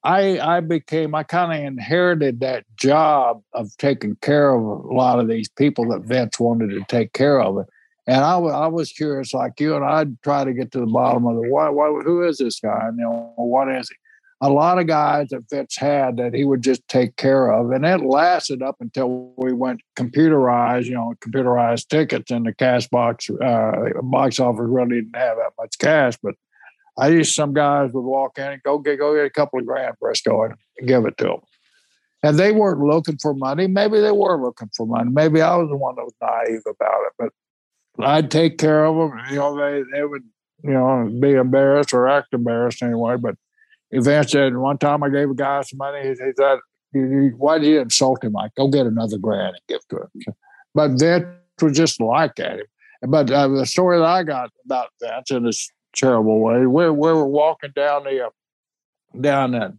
[0.04, 5.20] I I became I kind of inherited that job of taking care of a lot
[5.20, 7.66] of these people that Vince wanted to take care of.
[8.08, 11.28] And I, I was curious, like you, and I'd try to get to the bottom
[11.28, 11.52] of it.
[11.52, 12.88] Why, why, who is this guy?
[12.88, 13.96] And you know, what is he?
[14.42, 17.86] A lot of guys that Vince had that he would just take care of, and
[17.86, 23.30] it lasted up until we went computerized, you know, computerized tickets, and the cash box
[23.30, 26.36] uh, box office really didn't have that much cash, but
[27.00, 29.66] I used some guys would walk in and go get go get a couple of
[29.66, 31.40] grand Briscoe and give it to them.
[32.22, 33.68] And they weren't looking for money.
[33.68, 35.10] Maybe they were looking for money.
[35.10, 37.14] Maybe I was the one that was naive about it.
[37.18, 39.20] But I'd take care of them.
[39.30, 40.24] You know, they they would
[40.64, 43.16] you know be embarrassed or act embarrassed anyway.
[43.16, 43.36] But
[43.92, 46.02] eventually, one time I gave a guy some money.
[46.02, 46.60] He, he said,
[47.38, 48.34] "Why did you insult him?
[48.34, 50.36] Like, go get another grand and give to him."
[50.76, 51.26] But Vince
[51.62, 52.60] was just like that.
[53.08, 56.60] But uh, the story that I got about Vince and his terrible way.
[56.66, 58.30] We, we were walking down the uh,
[59.20, 59.74] down that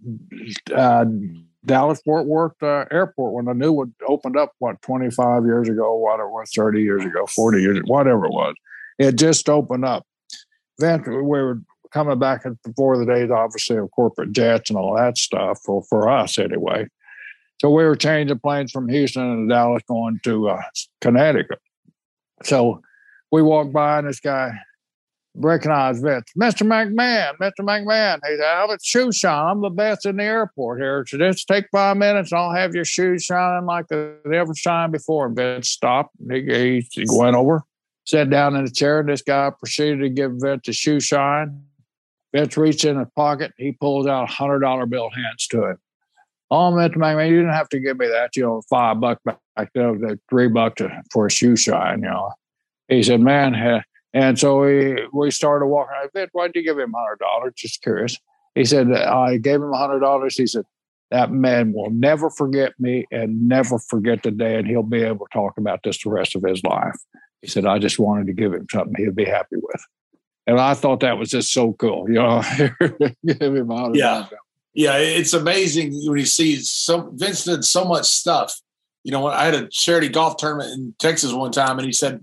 [0.74, 1.04] uh,
[1.64, 4.52] Dallas Fort Worth uh, airport when the new one opened up.
[4.58, 5.96] What twenty five years ago?
[5.96, 8.54] What it was thirty years ago, forty years, whatever it was.
[8.98, 10.06] It just opened up.
[10.78, 11.60] Then we were
[11.92, 16.08] coming back before the days, obviously, of corporate jets and all that stuff for for
[16.08, 16.86] us anyway.
[17.60, 20.62] So we were changing planes from Houston to Dallas, going to uh,
[21.02, 21.58] Connecticut.
[22.42, 22.80] So
[23.30, 24.58] we walked by, and this guy
[25.34, 26.26] recognize Vince.
[26.38, 26.66] Mr.
[26.66, 27.60] McMahon, Mr.
[27.60, 28.18] McMahon.
[28.26, 29.50] He said, I'm at shoe shine.
[29.50, 31.04] I'm the best in the airport here.
[31.06, 34.92] So just take five minutes and I'll have your shoes shining like they ever shined
[34.92, 35.26] before.
[35.26, 36.14] And Vince stopped.
[36.30, 37.62] He, he went over,
[38.04, 39.00] sat down in the chair.
[39.00, 41.64] And this guy proceeded to give Vince a shoe shine.
[42.32, 43.52] Vince reached in his pocket.
[43.56, 45.78] He pulls out a hundred dollar bill, hands to him.
[46.52, 46.96] Oh, Mr.
[46.96, 48.36] McMahon, you didn't have to give me that.
[48.36, 49.38] You know, five bucks back
[49.74, 52.02] the three bucks for a shoe shine.
[52.02, 52.32] You know,
[52.88, 53.54] he said, "Man,
[54.12, 55.94] And so we, we started walking.
[55.96, 57.54] I said, why'd you give him $100?
[57.54, 58.16] Just curious.
[58.54, 60.32] He said, I gave him $100.
[60.36, 60.64] He said,
[61.10, 65.26] that man will never forget me and never forget the day, and he'll be able
[65.26, 66.96] to talk about this the rest of his life.
[67.42, 69.82] He said, I just wanted to give him something he'd be happy with.
[70.46, 72.08] And I thought that was just so cool.
[72.08, 72.42] You know,
[73.26, 73.96] give him $100.
[73.96, 74.26] Yeah.
[74.74, 74.96] Yeah.
[74.98, 78.60] It's amazing when you see so Vince did so much stuff.
[79.02, 82.20] You know, I had a charity golf tournament in Texas one time, and he said,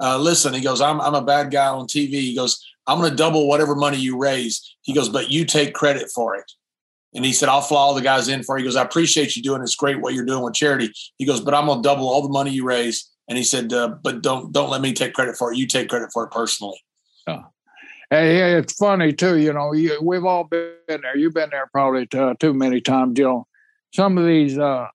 [0.00, 3.10] uh, "Listen," he goes, "I'm I'm a bad guy on TV." He goes, "I'm going
[3.10, 6.50] to double whatever money you raise." He goes, "But you take credit for it."
[7.14, 8.64] And he said, I'll fly all the guys in for you.
[8.64, 10.92] He goes, I appreciate you doing this great what you're doing with charity.
[11.16, 13.10] He goes, but I'm gonna double all the money you raise.
[13.28, 15.58] And he said, uh, but don't don't let me take credit for it.
[15.58, 16.80] You take credit for it personally.
[17.26, 17.42] Yeah.
[18.10, 19.36] Hey, it's funny too.
[19.38, 21.16] You know, you, we've all been there.
[21.16, 23.18] You've been there probably too, too many times.
[23.18, 23.46] You know,
[23.94, 24.86] some of these uh,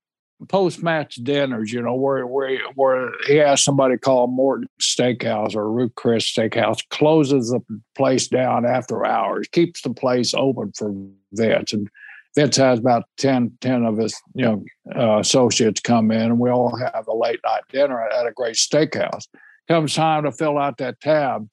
[0.48, 1.72] post-match dinners.
[1.72, 6.80] You know, where where where he has somebody call Morton Steakhouse or Ruth Chris Steakhouse,
[6.90, 7.62] closes the
[7.96, 10.94] place down after hours, keeps the place open for
[11.34, 11.90] Vince, and
[12.36, 14.64] Vince has about 10, 10 of his you know
[14.96, 18.56] uh, associates come in, and we all have a late night dinner at a great
[18.56, 19.28] steakhouse.
[19.68, 21.48] Comes time to fill out that tab.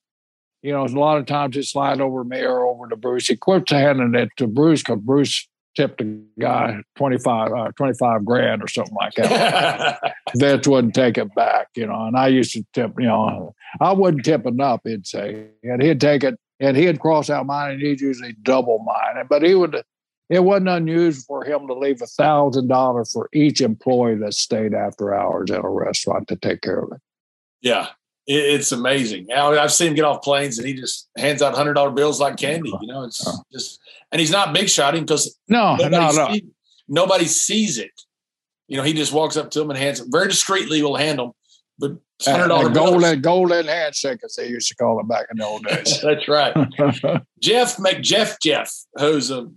[0.63, 3.29] You know, a lot of times it slide over me or over to Bruce.
[3.29, 8.63] He quits handing it to Bruce because Bruce tipped a guy 25, uh, 25 grand
[8.63, 10.15] or something like that.
[10.37, 12.07] Vince wouldn't take it back, you know.
[12.07, 15.47] And I used to tip, you know, I wouldn't tip enough, he'd say.
[15.63, 19.25] And he'd take it and he'd cross out mine and he'd usually double mine.
[19.29, 19.83] But he would
[20.29, 24.75] it wasn't unusual for him to leave a thousand dollars for each employee that stayed
[24.75, 27.01] after hours at a restaurant to take care of it.
[27.61, 27.89] Yeah,
[28.29, 29.27] it's amazing.
[29.33, 32.37] I've seen him get off planes and he just hands out hundred dollar bills like
[32.37, 32.73] candy.
[32.81, 33.81] You know, it's just
[34.13, 36.37] and he's not big shotting because no, nobody, no, no.
[36.89, 37.93] Nobody sees it.
[38.69, 40.83] You know, he just walks up to him and hands him very discreetly.
[40.83, 41.33] Will hand him,
[41.79, 41.93] but
[42.23, 45.65] hundred dollar golden golden handshake, as they used to call it back in the old
[45.69, 46.01] days.
[46.01, 46.55] That's right.
[47.41, 49.49] Jeff McJeff Jeff, who's a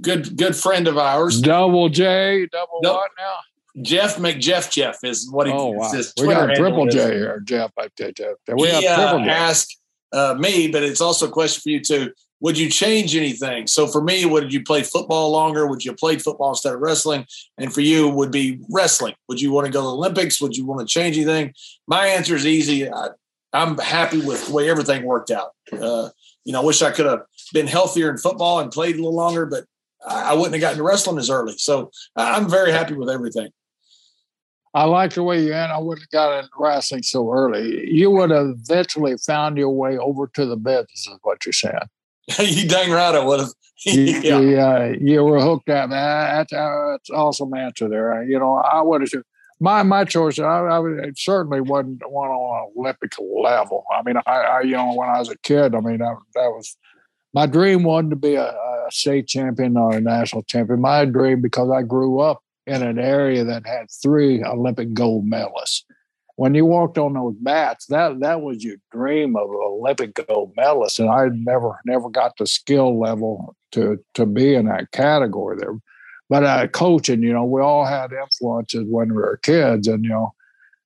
[0.00, 1.40] good good friend of ours.
[1.40, 3.36] Double J, double no, what now?
[3.82, 5.92] Jeff McJeff Jeff is what he oh, wow.
[6.18, 7.72] We got a triple J here, Jeff.
[7.78, 9.30] I tell you, we he, have triple uh, J.
[9.30, 9.80] Asked
[10.12, 12.12] uh, me, but it's also a question for you too.
[12.40, 13.66] Would you change anything?
[13.66, 15.66] So for me, would you play football longer?
[15.66, 17.26] Would you played football instead of wrestling?
[17.56, 19.14] And for you, would be wrestling.
[19.28, 20.40] Would you want to go to the Olympics?
[20.40, 21.54] Would you want to change anything?
[21.86, 22.90] My answer is easy.
[22.90, 23.08] I,
[23.54, 25.52] am happy with the way everything worked out.
[25.72, 26.10] Uh,
[26.44, 27.22] you know, I wish I could have
[27.54, 29.64] been healthier in football and played a little longer, but
[30.06, 31.56] I wouldn't have gotten to wrestling as early.
[31.56, 33.48] So I'm very happy with everything.
[34.74, 35.72] I like the way you end.
[35.72, 37.90] I wouldn't have got into wrestling so early.
[37.90, 41.78] You would have eventually found your way over to the business, is what you're saying.
[42.38, 43.50] you dang right I would have.
[43.84, 44.92] yeah.
[44.98, 45.90] You, uh, were hooked up.
[45.90, 48.24] That's, uh, that's awesome answer there.
[48.24, 49.22] You know, I would have
[49.60, 50.38] my my choice.
[50.38, 53.84] I, I certainly wasn't one on an Olympic level.
[53.96, 56.48] I mean, I, I, you know when I was a kid, I mean that, that
[56.48, 56.76] was
[57.32, 60.80] my dream wasn't to be a, a state champion or a national champion.
[60.80, 65.82] My dream, because I grew up in an area that had three Olympic gold medalists.
[66.36, 70.52] When you walked on those mats, that that was your dream of an Olympic gold
[70.56, 75.56] medalist, and I never never got the skill level to to be in that category
[75.58, 75.74] there.
[76.28, 80.10] But uh, coaching, you know, we all had influences when we were kids, and you
[80.10, 80.34] know,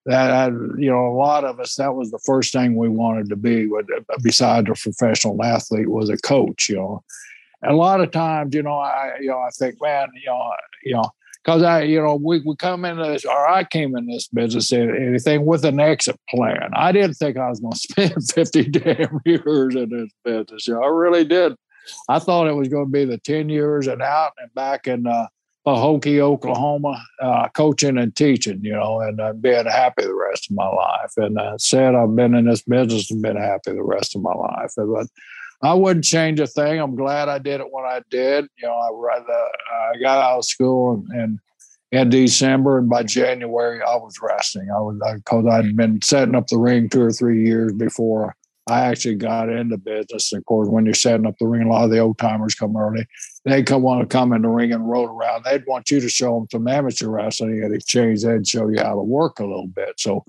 [0.07, 3.37] that you know a lot of us that was the first thing we wanted to
[3.37, 3.69] be
[4.23, 7.05] besides a professional athlete was a coach you know
[7.63, 10.51] and a lot of times you know i you know i think man you know
[10.85, 11.05] you know
[11.45, 14.73] because i you know we, we come into this or i came in this business
[14.73, 17.73] anything with an exit plan i didn't think i was going
[18.15, 21.55] to spend 50 damn years in this business you know, i really did
[22.09, 25.07] i thought it was going to be the 10 years and out and back in
[25.07, 25.27] uh,
[25.67, 30.57] Pahokee, Oklahoma, uh, coaching and teaching, you know, and uh, being happy the rest of
[30.57, 31.13] my life.
[31.19, 34.33] And uh, said I've been in this business and been happy the rest of my
[34.33, 34.73] life.
[34.75, 35.07] But
[35.63, 36.81] I wouldn't change a thing.
[36.81, 38.47] I'm glad I did it when I did.
[38.57, 41.41] You know, I, rather I got out of school and, and
[41.93, 44.69] in December, and by January I was resting.
[44.71, 48.37] I was because I'd been setting up the ring two or three years before
[48.69, 50.33] I actually got into business.
[50.33, 52.77] Of course, when you're setting up the ring, a lot of the old timers come
[52.77, 53.07] early.
[53.45, 55.45] They come want to come in the ring and roll around.
[55.45, 58.23] They'd want you to show them some amateur wrestling in exchange.
[58.23, 59.99] They'd show you how to work a little bit.
[59.99, 60.25] So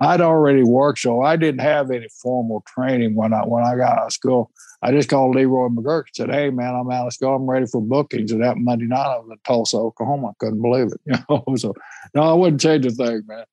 [0.00, 3.98] I'd already worked, so I didn't have any formal training when I when I got
[3.98, 4.50] out of school.
[4.80, 7.34] I just called Leroy McGuirk and said, "Hey, man, I'm out of school.
[7.34, 10.28] I'm ready for bookings." And that Monday night, I was in Tulsa, Oklahoma.
[10.28, 11.00] I couldn't believe it.
[11.06, 11.74] You know, so
[12.14, 13.44] no, I wouldn't change a thing, man.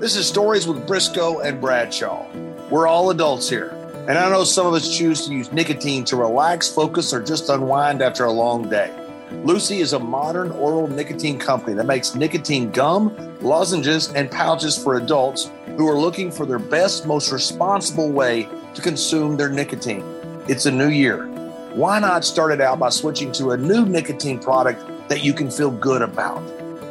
[0.00, 2.26] This is Stories with Briscoe and Bradshaw.
[2.70, 3.70] We're all adults here,
[4.06, 7.48] and I know some of us choose to use nicotine to relax, focus, or just
[7.48, 8.92] unwind after a long day.
[9.30, 14.96] Lucy is a modern oral nicotine company that makes nicotine gum, lozenges, and pouches for
[14.96, 20.02] adults who are looking for their best, most responsible way to consume their nicotine.
[20.48, 21.26] It's a new year.
[21.74, 25.50] Why not start it out by switching to a new nicotine product that you can
[25.50, 26.42] feel good about?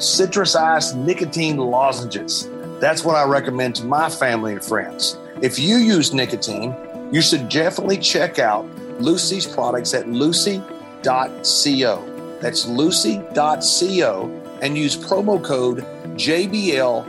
[0.01, 2.49] Citrus Ice Nicotine Lozenges.
[2.79, 5.17] That's what I recommend to my family and friends.
[5.41, 6.75] If you use nicotine,
[7.11, 8.67] you should definitely check out
[8.99, 12.06] Lucy's products at lucy.co.
[12.39, 14.31] That's lucy.co
[14.61, 15.79] and use promo code
[16.15, 17.07] JBLGB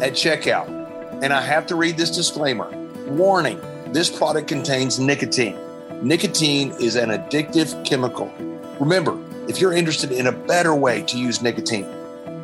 [0.00, 0.68] at checkout.
[1.22, 2.70] And I have to read this disclaimer
[3.06, 3.60] warning
[3.92, 5.56] this product contains nicotine.
[6.02, 8.32] Nicotine is an addictive chemical.
[8.80, 9.18] Remember,
[9.48, 11.86] if you're interested in a better way to use nicotine,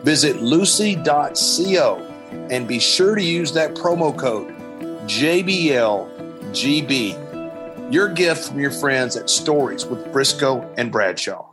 [0.03, 2.07] visit lucy.co
[2.51, 4.49] and be sure to use that promo code
[5.09, 6.09] JBLGB
[7.91, 11.47] your gift from your friends at Stories with Briscoe and Bradshaw.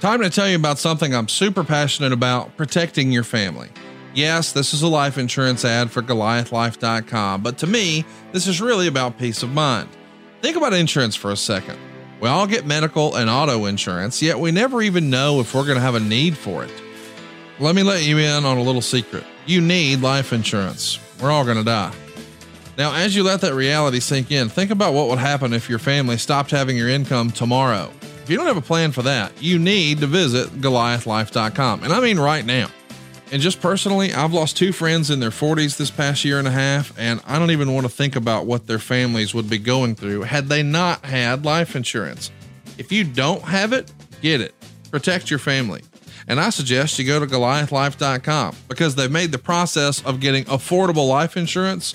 [0.00, 3.68] Time to tell you about something I'm super passionate about protecting your family.
[4.14, 8.86] Yes, this is a life insurance ad for GoliathLife.com, but to me, this is really
[8.86, 9.88] about peace of mind.
[10.40, 11.78] Think about insurance for a second.
[12.20, 15.76] We all get medical and auto insurance, yet we never even know if we're going
[15.76, 16.72] to have a need for it.
[17.58, 19.24] Let me let you in on a little secret.
[19.44, 20.98] You need life insurance.
[21.20, 21.94] We're all going to die.
[22.80, 25.78] Now, as you let that reality sink in, think about what would happen if your
[25.78, 27.90] family stopped having your income tomorrow.
[28.22, 31.84] If you don't have a plan for that, you need to visit goliathlife.com.
[31.84, 32.70] And I mean right now.
[33.32, 36.52] And just personally, I've lost two friends in their 40s this past year and a
[36.52, 39.94] half, and I don't even want to think about what their families would be going
[39.94, 42.30] through had they not had life insurance.
[42.78, 44.54] If you don't have it, get it.
[44.90, 45.82] Protect your family.
[46.26, 51.06] And I suggest you go to goliathlife.com because they've made the process of getting affordable
[51.06, 51.94] life insurance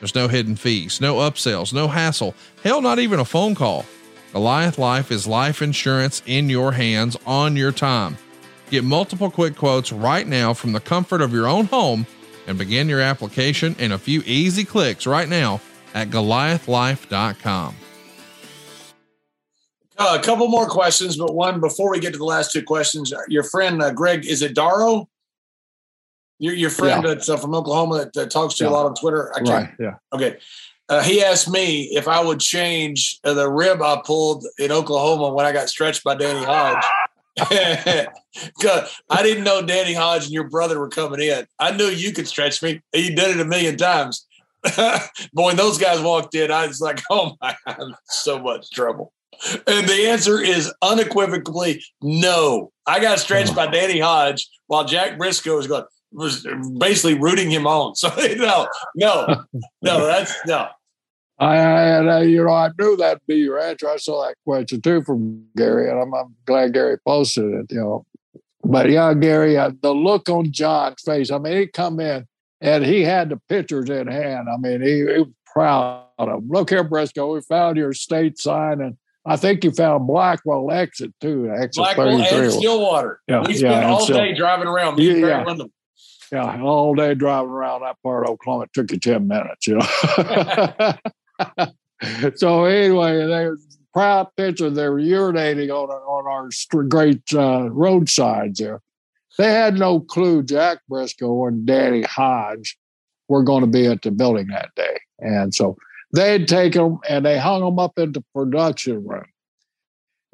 [0.00, 3.84] There's no hidden fees, no upsells, no hassle, hell, not even a phone call.
[4.32, 8.18] Goliath Life is life insurance in your hands on your time.
[8.70, 12.06] Get multiple quick quotes right now from the comfort of your own home
[12.46, 15.60] and begin your application in a few easy clicks right now
[15.94, 17.74] at goliathlife.com.
[19.98, 23.14] Uh, a couple more questions, but one before we get to the last two questions.
[23.28, 25.06] Your friend uh, Greg, is it Daro?
[26.38, 27.14] Your, your friend yeah.
[27.14, 29.32] that's uh, from Oklahoma that, that talks to you a lot on Twitter.
[29.34, 29.48] I can't.
[29.48, 29.70] Right.
[29.78, 29.94] Yeah.
[30.12, 30.38] Okay.
[30.88, 35.34] Uh, he asked me if I would change uh, the rib I pulled in Oklahoma
[35.34, 36.84] when I got stretched by Danny Hodge.
[37.38, 41.46] I didn't know Danny Hodge and your brother were coming in.
[41.58, 42.80] I knew you could stretch me.
[42.94, 44.26] You did it a million times.
[44.76, 49.12] but when those guys walked in, I was like, oh my, I'm so much trouble.
[49.66, 52.72] And the answer is unequivocally no.
[52.86, 55.84] I got stretched by Danny Hodge while Jack Briscoe was going,
[56.16, 56.46] was
[56.78, 57.94] basically rooting him on.
[57.96, 59.44] So no, no,
[59.82, 60.68] no, that's no.
[61.38, 63.88] I, I, you know, I knew that'd be your answer.
[63.88, 67.66] I saw that question too from Gary, and I'm, I'm glad Gary posted it.
[67.70, 68.06] You know,
[68.64, 71.30] but yeah, Gary, uh, the look on John's face.
[71.30, 72.26] I mean, he come in
[72.60, 74.48] and he had the pictures in hand.
[74.52, 76.48] I mean, he, he was proud of them.
[76.48, 78.96] Look here, Briscoe, we found your state sign, and
[79.26, 81.50] I think you found Blackwell exit too.
[81.50, 83.20] Exit Blackwell and Stillwater.
[83.28, 84.98] Yeah, we spent yeah, all day driving around.
[84.98, 85.44] Yeah, yeah
[86.32, 88.64] yeah, all day driving around that part of Oklahoma.
[88.64, 89.86] It took you 10 minutes, you know.
[92.36, 93.48] so anyway, they
[93.96, 94.68] proud picture.
[94.68, 98.82] They were urinating on on our great uh, roadsides there.
[99.38, 102.76] They had no clue Jack Briscoe and Danny Hodge
[103.28, 105.76] were going to be at the building that day, and so
[106.12, 109.24] they'd take them and they hung them up in the production room.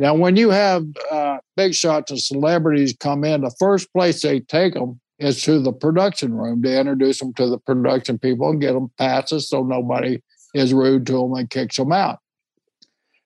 [0.01, 4.41] Now, when you have uh, big shots and celebrities come in, the first place they
[4.41, 8.61] take them is to the production room to introduce them to the production people and
[8.61, 10.21] get them passes so nobody
[10.55, 12.19] is rude to them and kicks them out.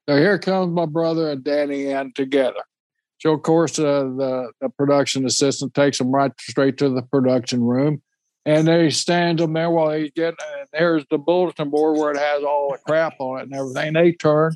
[0.08, 2.60] So here comes my brother and Danny in together.
[3.18, 7.64] So of course uh, the the production assistant takes them right straight to the production
[7.64, 8.02] room,
[8.44, 10.36] and they stand them there while he's getting.
[10.58, 13.94] And there's the bulletin board where it has all the crap on it and everything.
[13.94, 14.54] They turn,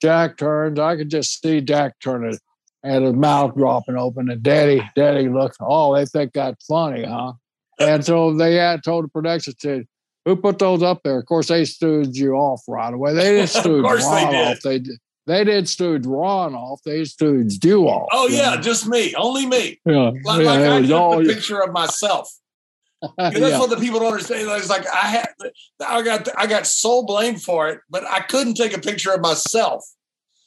[0.00, 0.78] Jack turns.
[0.78, 2.38] I could just see Jack turning
[2.86, 4.30] and his mouth dropping open.
[4.30, 7.32] And Daddy, Daddy looks, oh, they think that's funny, huh?
[7.78, 9.86] And so they had told the production said,
[10.24, 11.18] who put those up there?
[11.18, 13.14] Of course, they stood you off right away.
[13.14, 14.60] They didn't stood you off.
[14.60, 14.82] They
[15.26, 16.80] they did stooge Ron off.
[16.84, 18.08] They stooged you off.
[18.12, 18.60] Oh yeah, know?
[18.60, 19.80] just me, only me.
[19.84, 22.32] Yeah, like, yeah, like I took all, a picture of myself.
[23.18, 23.58] that's yeah.
[23.58, 24.48] what the people don't understand.
[24.48, 25.28] It's like I had,
[25.86, 29.20] I got, I got so blamed for it, but I couldn't take a picture of
[29.20, 29.84] myself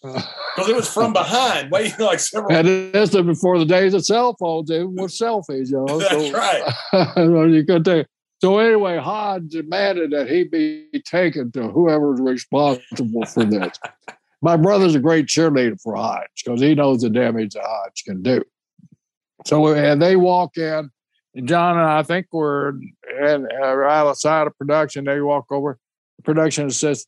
[0.02, 2.52] because it was from behind, waiting like several.
[2.52, 6.00] And this is before the days of cell phones, even with selfies, you know.
[6.00, 7.50] That's so, right.
[7.52, 8.08] you could take.
[8.42, 13.78] So anyway, Hodge demanded that he be taken to whoever's responsible for this.
[14.42, 18.24] My brother's a great cheerleader for Hodge because he knows the damage that Hodge can
[18.24, 18.42] do.
[19.46, 20.90] So and they walk in,
[21.36, 22.70] and John and I think we're
[23.22, 25.04] at, uh, right outside of production.
[25.04, 25.78] They walk over.
[26.18, 27.06] The production says,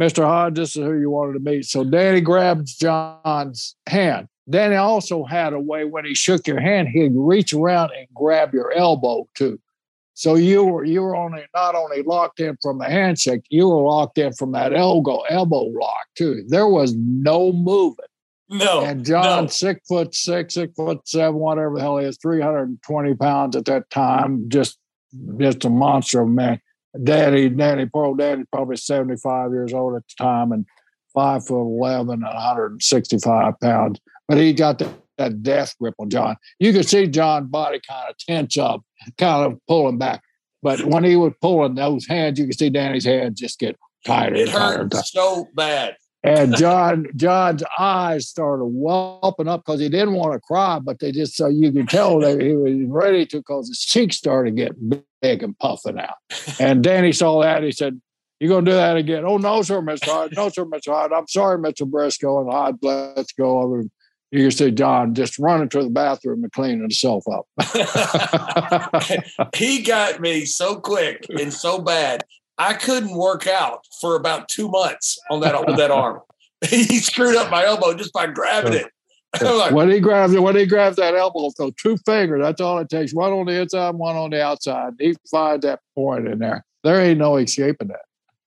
[0.00, 0.24] Mr.
[0.24, 1.64] Hodge, this is who you wanted to meet.
[1.66, 4.28] So Danny grabs John's hand.
[4.48, 8.52] Danny also had a way when he shook your hand, he'd reach around and grab
[8.52, 9.60] your elbow too.
[10.14, 13.82] So you were you were only not only locked in from the handshake, you were
[13.82, 16.44] locked in from that elbow elbow lock too.
[16.48, 18.04] There was no moving.
[18.48, 18.82] No.
[18.84, 19.48] And John, no.
[19.48, 23.14] six foot six, six foot seven, whatever the hell he is, three hundred and twenty
[23.14, 24.78] pounds at that time, just
[25.38, 26.60] just a monster of a man.
[27.02, 30.66] Daddy, Daddy, poor old Daddy, probably seventy five years old at the time, and
[31.14, 34.00] five foot eleven and one hundred and sixty five pounds.
[34.28, 36.36] But he got that, that death grip on John.
[36.58, 38.82] You could see John's body kind of tense up
[39.18, 40.22] kind of pulling back.
[40.62, 43.76] But when he was pulling those hands, you could see Danny's hands just get
[44.06, 44.36] tighter.
[44.36, 45.96] It hurt so bad.
[46.24, 51.10] And John, John's eyes started whelping up because he didn't want to cry, but they
[51.10, 55.02] just so you could tell that he was ready to because his cheeks started getting
[55.22, 56.16] big and puffing out.
[56.60, 57.62] And Danny saw that.
[57.62, 58.00] He said,
[58.40, 60.06] "You gonna do that again?" Oh no, sir, Mr.
[60.06, 60.32] Hart.
[60.36, 60.92] No, sir, Mr.
[60.92, 61.12] Hart.
[61.14, 61.88] I'm sorry, Mr.
[61.88, 62.40] Briscoe.
[62.42, 63.84] And Hart, let's go over.
[64.32, 67.46] you can see John just running to the bathroom and cleaning himself up.
[69.54, 72.24] he got me so quick and so bad.
[72.58, 76.20] I couldn't work out for about two months on that with that arm.
[76.68, 78.86] he screwed up my elbow just by grabbing it.
[79.40, 82.78] like, when he grabs it, when he grabs that elbow, so two fingers, that's all
[82.78, 83.14] it takes.
[83.14, 84.94] One on the inside, one on the outside.
[84.98, 86.64] He finds that point in there.
[86.84, 88.02] There ain't no escaping that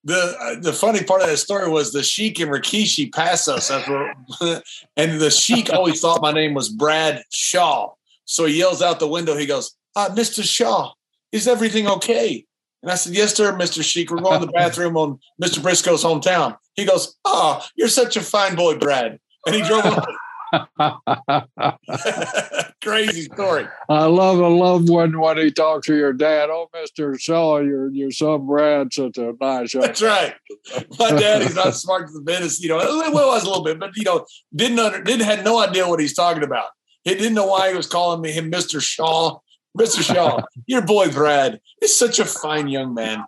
[0.05, 3.71] the uh, the funny part of that story was the Sheik and Rikishi passed us
[3.71, 4.13] after,
[4.95, 7.91] and the Sheik always thought my name was Brad Shaw.
[8.23, 9.35] So he yells out the window.
[9.35, 10.43] He goes, ah, "Mr.
[10.43, 10.93] Shaw,
[11.31, 12.45] is everything okay?"
[12.83, 13.83] And I said, "Yes, sir, Mr.
[13.83, 14.11] Sheik.
[14.11, 15.61] We're going to the bathroom on Mr.
[15.61, 19.85] Briscoe's hometown." He goes, "Ah, oh, you're such a fine boy, Brad." And he drove
[19.85, 20.05] off.
[22.83, 23.67] Crazy story.
[23.89, 26.49] I love I love when when he talks to your dad.
[26.51, 29.73] Oh, Mister Shaw, your your son Brad, such a nice.
[29.73, 30.35] That's right.
[30.99, 32.61] My daddy's not smart to the business.
[32.61, 34.25] You know, well, was a little bit, but you know,
[34.55, 36.69] didn't under, didn't had no idea what he's talking about.
[37.03, 39.39] He didn't know why he was calling me him Mister Shaw.
[39.77, 40.01] Mr.
[40.01, 43.25] Shaw, your boy Brad is such a fine young man.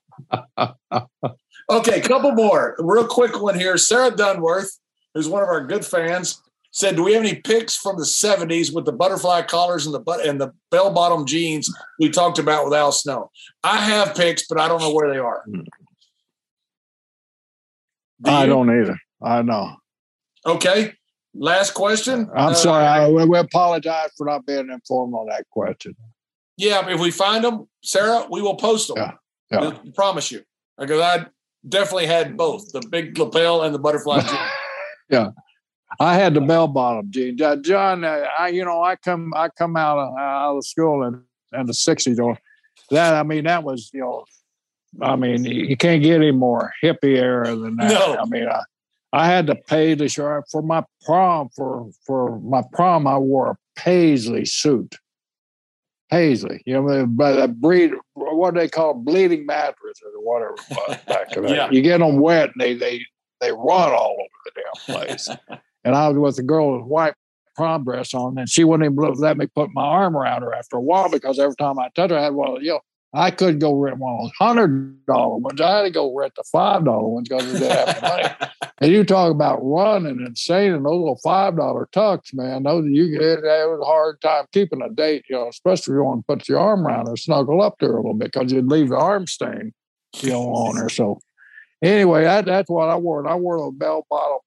[1.70, 2.76] Okay, couple more.
[2.80, 3.78] Real quick one here.
[3.78, 4.78] Sarah Dunworth,
[5.14, 6.42] who's one of our good fans,
[6.78, 10.00] said, "Do we have any pics from the '70s with the butterfly collars and the
[10.00, 13.32] but and the bell bottom jeans we talked about with Al Snow?"
[13.64, 15.44] I have pics, but I don't know where they are.
[18.22, 18.98] Do I don't either.
[19.22, 19.76] I know.
[20.46, 20.94] Okay.
[21.34, 22.30] Last question.
[22.36, 22.86] I'm uh, sorry.
[22.86, 25.96] I, we apologize for not being informed on that question.
[26.58, 28.98] Yeah, if we find them, Sarah, we will post them.
[28.98, 29.12] Yeah,
[29.52, 29.68] yeah.
[29.70, 30.42] I promise you,
[30.80, 31.28] because I
[31.68, 34.22] definitely had both the big lapel and the butterfly.
[35.10, 35.30] yeah.
[36.00, 37.42] I had the bell bottom jeans.
[37.42, 41.04] Uh, John, uh, I you know I come I come out of, out of school
[41.04, 41.24] in,
[41.58, 42.38] in the sixties or
[42.92, 43.16] that.
[43.16, 44.26] I mean that was you know,
[45.02, 47.92] I mean you can't get any more hippie era than that.
[47.92, 48.18] No.
[48.18, 48.62] I mean I,
[49.14, 53.08] I had to pay the shirt for my prom for for my prom.
[53.08, 54.96] I wore a paisley suit.
[56.10, 60.56] Paisley, you know, but a breed, what they call bleeding mattress or whatever
[61.06, 61.70] back in yeah.
[61.70, 63.02] You get them wet and they they
[63.42, 65.30] they run all over the damn place.
[65.88, 67.14] and I was with a girl with white
[67.56, 70.76] prom dress on, and she wouldn't even let me put my arm around her after
[70.76, 72.82] a while because every time I touched her, I had well, you know,
[73.14, 75.62] I could go rent one of those hundred dollar ones.
[75.62, 78.52] I had to go rent the five dollar ones because I didn't have money.
[78.82, 82.64] and you talk about running and saying those little five dollar tucks, man.
[82.64, 85.96] Those you it, it was a hard time keeping a date, you know, especially if
[86.00, 88.52] you want to put your arm around her, snuggle up there a little bit because
[88.52, 89.74] you'd leave the arm stain,
[90.18, 90.90] you know, on her.
[90.90, 91.22] So
[91.82, 93.26] anyway, that, that's what I wore.
[93.26, 94.40] I wore a bell bottom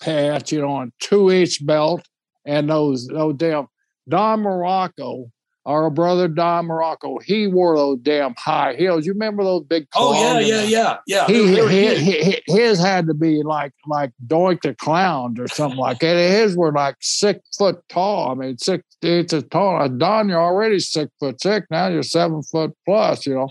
[0.00, 2.06] pants, you know, on two inch belt
[2.44, 3.66] and those those damn
[4.08, 5.30] Don Muraco,
[5.64, 9.04] our brother Don Muraco, he wore those damn high heels.
[9.04, 9.88] You remember those big?
[9.94, 11.26] Oh yeah, yeah, yeah, yeah.
[11.26, 15.98] He, he, he, his had to be like like Doink the Clown or something like
[15.98, 16.16] that.
[16.16, 18.30] His were like six foot tall.
[18.30, 19.88] I mean, six inches tall.
[19.88, 21.66] Don, you're already six foot six.
[21.70, 23.26] Now you're seven foot plus.
[23.26, 23.48] You know.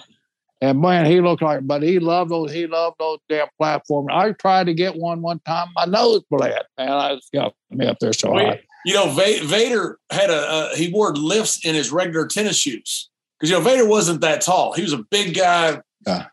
[0.66, 2.52] And man, he looked like, but he loved those.
[2.52, 4.10] He loved those damn platforms.
[4.12, 5.68] I tried to get one one time.
[5.76, 6.90] My nose bled, man.
[6.90, 8.62] I just got me up there so high.
[8.84, 13.52] You know, Vader had a uh, he wore lifts in his regular tennis shoes because
[13.52, 14.74] you know Vader wasn't that tall.
[14.74, 16.24] He was a big guy, uh,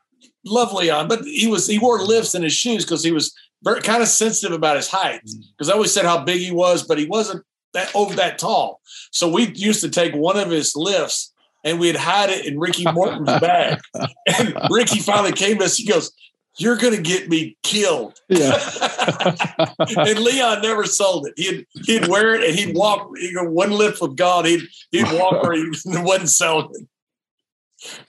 [0.47, 3.83] lovely on, but he was he wore lifts in his shoes because he was very
[3.83, 5.21] kind of sensitive about his height.
[5.23, 5.73] Because mm.
[5.73, 8.81] I always said how big he was, but he wasn't that over that tall.
[9.11, 11.32] So we used to take one of his lifts
[11.65, 13.81] and we'd hide it in Ricky Morton's bag.
[14.27, 15.77] And Ricky finally came to us.
[15.77, 16.13] He goes,
[16.57, 18.59] "You're going to get me killed." Yeah.
[19.79, 21.35] and Leon never sold it.
[21.37, 23.11] He'd he'd wear it and he'd walk.
[23.19, 24.47] He'd go one lift with God.
[24.47, 26.89] He'd he'd walk where he wasn't selling it.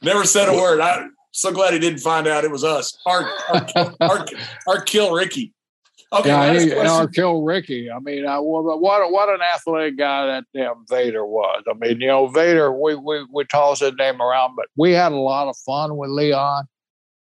[0.01, 0.79] Never said a word.
[0.79, 1.01] I.
[1.01, 2.95] am so glad he didn't find out it was us.
[3.05, 4.25] Our our, our,
[4.67, 5.51] our kill Ricky.
[6.13, 7.89] Okay, yeah, he, or kill Ricky.
[7.89, 11.63] I mean, I, what what an athletic guy that damn Vader was.
[11.67, 12.71] I mean, you know, Vader.
[12.71, 16.11] We we we toss his name around, but we had a lot of fun with
[16.11, 16.65] Leon.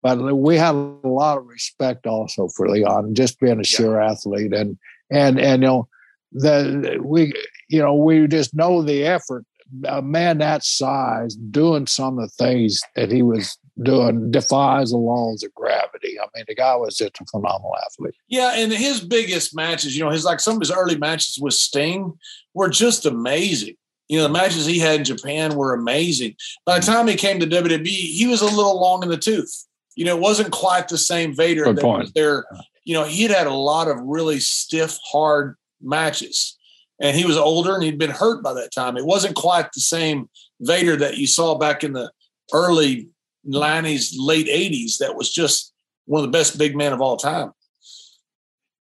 [0.04, 4.54] But we had a lot of respect also for Leon, just being a sure athlete,
[4.54, 4.78] and
[5.10, 5.88] and and you know,
[6.34, 7.32] the we
[7.70, 9.46] you know we just know the effort.
[9.88, 14.92] A man that size doing some of the things that he was doing uh, defies
[14.92, 16.20] the laws of gravity.
[16.20, 18.16] I mean, the guy was just a phenomenal athlete.
[18.28, 21.54] Yeah, and his biggest matches, you know, his like some of his early matches with
[21.54, 22.14] Sting
[22.54, 23.76] were just amazing.
[24.10, 26.36] You know, the matches he had in Japan were amazing.
[26.66, 29.66] By the time he came to WWE, he was a little long in the tooth.
[29.96, 32.02] You know, it wasn't quite the same Vader Good that point.
[32.02, 32.46] was there.
[32.84, 36.58] You know, he'd had a lot of really stiff, hard matches.
[37.00, 38.96] And he was older and he'd been hurt by that time.
[38.96, 42.12] It wasn't quite the same Vader that you saw back in the
[42.54, 43.10] early
[43.48, 45.74] 90s, late 80s that was just
[46.06, 47.52] one of the best big men of all time.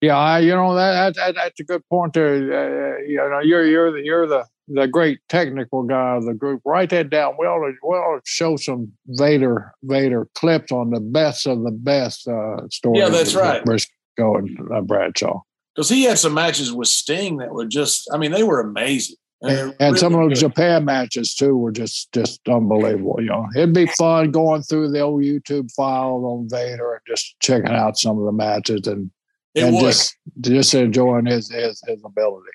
[0.02, 2.14] Yeah, I, you know that, that that's a good point.
[2.14, 6.34] There, uh, you know, you're you're the you're the the great technical guy of the
[6.34, 6.62] group.
[6.64, 7.36] Write that down.
[7.38, 11.64] We ought to, we ought to show some Vader Vader clips on the best of
[11.64, 13.02] the best uh, stories.
[13.02, 13.64] Yeah, that's right.
[13.66, 15.42] Briscoe and uh, Bradshaw.
[15.76, 19.16] Because he had some matches with Sting that were just, I mean, they were amazing.
[19.42, 23.18] And, and some of those Japan matches too were just just unbelievable.
[23.20, 27.40] You know, it'd be fun going through the old YouTube files on Vader and just
[27.40, 29.12] checking out some of the matches and
[29.56, 32.50] it and just just enjoying his his, his ability.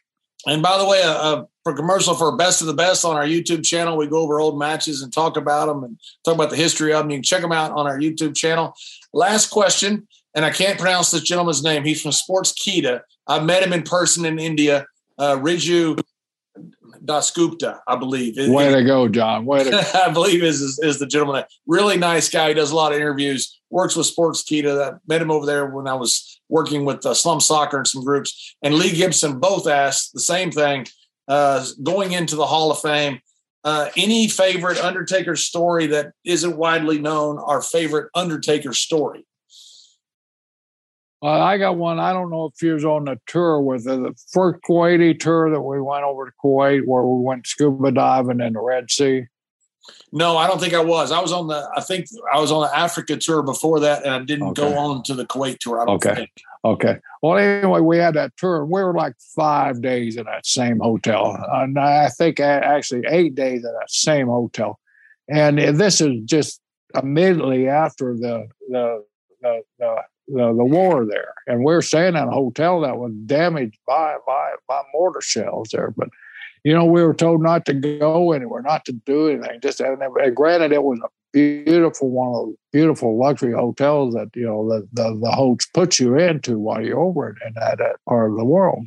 [0.46, 3.24] And by the way, uh, uh, for commercial for Best of the Best on our
[3.24, 6.56] YouTube channel, we go over old matches and talk about them and talk about the
[6.56, 7.10] history of them.
[7.10, 8.74] You can check them out on our YouTube channel.
[9.14, 11.82] Last question, and I can't pronounce this gentleman's name.
[11.82, 13.00] He's from Sportskeeda.
[13.26, 14.86] I met him in person in India.
[15.16, 15.98] Uh, Riju
[17.04, 18.34] Dasgupta, I believe.
[18.36, 19.44] Way to go, John.
[19.44, 19.82] Way to go.
[19.94, 21.44] I believe is, is, is the gentleman.
[21.66, 22.48] Really nice guy.
[22.48, 23.60] He does a lot of interviews.
[23.70, 24.76] Works with Sportskeeda.
[24.76, 28.04] That met him over there when I was working with uh, Slum Soccer and some
[28.04, 28.56] groups.
[28.62, 30.86] And Lee Gibson both asked the same thing.
[31.26, 33.20] Uh, going into the Hall of Fame,
[33.64, 37.38] uh, any favorite Undertaker story that isn't widely known?
[37.38, 39.26] Our favorite Undertaker story.
[41.24, 41.98] Uh, I got one.
[41.98, 43.96] I don't know if he was on the tour with it.
[43.96, 48.40] The first Kuwaiti tour that we went over to Kuwait, where we went scuba diving
[48.40, 49.24] in the Red Sea.
[50.12, 51.12] No, I don't think I was.
[51.12, 51.66] I was on the.
[51.74, 54.62] I think I was on the Africa tour before that, and I didn't okay.
[54.62, 55.80] go on to the Kuwait tour.
[55.80, 56.14] I don't okay.
[56.14, 56.30] think.
[56.62, 56.98] Okay.
[57.22, 60.78] Well, anyway, we had that tour, and we were like five days in that same
[60.78, 64.78] hotel, and I think actually eight days in that same hotel.
[65.28, 66.60] And this is just
[66.94, 69.04] immediately after the the
[69.40, 73.12] the, the the, the war there, and we were staying in a hotel that was
[73.26, 75.92] damaged by by by mortar shells there.
[75.96, 76.08] But
[76.64, 79.60] you know, we were told not to go anywhere, not to do anything.
[79.60, 84.28] Just and, and granted, it was a beautiful one of those beautiful luxury hotels that
[84.34, 87.96] you know the the, the host puts you into while you're over in that, that
[88.08, 88.86] part of the world.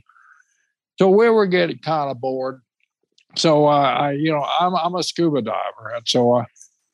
[0.98, 2.62] So we were getting kind of bored.
[3.36, 6.46] So uh, I, you know, I'm I'm a scuba diver, and so I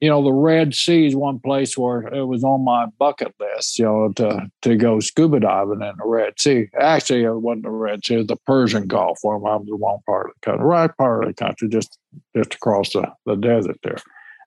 [0.03, 3.79] you know, the Red Sea is one place where it was on my bucket list,
[3.79, 6.67] you know, to to go scuba diving in the Red Sea.
[6.77, 9.75] Actually, it wasn't the Red Sea, it was the Persian Gulf, where I was the
[9.75, 11.97] wrong part of the country, right part of the country, just
[12.35, 13.95] just across the, the desert there.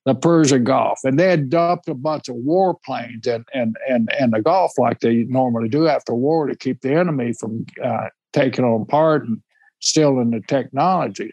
[0.04, 1.00] The Persian Gulf.
[1.04, 5.00] And they had dumped a bunch of warplanes and and and and the Gulf like
[5.00, 9.40] they normally do after war to keep the enemy from uh, taking them apart and
[9.80, 11.32] stealing the technology.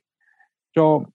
[0.76, 1.13] So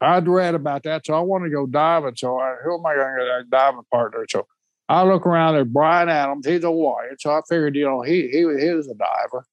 [0.00, 2.16] I'd read about that, so I want to go diving.
[2.16, 4.24] So I, who am I going to get a diving partner?
[4.28, 4.46] So
[4.88, 5.54] I look around.
[5.54, 6.46] There's Brian Adams.
[6.46, 7.16] He's a warrior.
[7.18, 9.44] So I figured, you know, he he, he was a diver.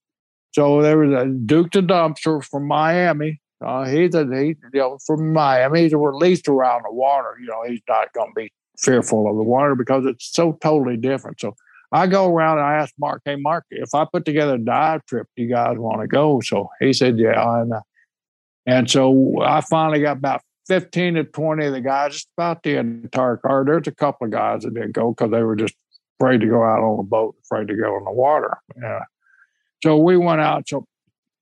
[0.51, 3.39] So there was a Duke the Dumpster from Miami.
[3.63, 5.83] Uh, he's a he, you know from Miami.
[5.83, 7.37] He's released around the water.
[7.39, 10.97] You know, he's not going to be fearful of the water because it's so totally
[10.97, 11.39] different.
[11.39, 11.55] So
[11.91, 15.05] I go around and I ask Mark, hey Mark, if I put together a dive
[15.05, 16.41] trip, do you guys want to go?
[16.41, 17.61] So he said, yeah.
[17.61, 17.81] And uh,
[18.67, 22.75] and so I finally got about 15 to 20 of the guys, just about the
[22.75, 23.63] entire car.
[23.65, 25.73] There's a couple of guys that didn't go because they were just
[26.19, 28.57] afraid to go out on the boat, afraid to go in the water.
[28.79, 29.03] Yeah.
[29.83, 30.67] So we went out.
[30.67, 30.85] So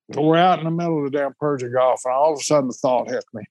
[0.10, 2.68] we're out in the middle of the damn Persian Gulf, and all of a sudden
[2.68, 3.44] the thought hit me.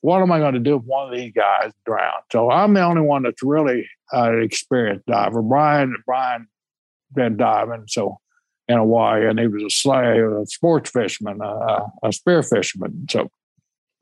[0.00, 2.22] What am I going to do if one of these guys drown?
[2.32, 5.42] So I'm the only one that's really uh, an experienced diver.
[5.42, 6.46] Brian, Brian
[7.12, 8.18] been diving, so
[8.68, 13.06] in Hawaii, and he was a slave, a sports fisherman, uh, a spear fisherman.
[13.10, 13.30] So,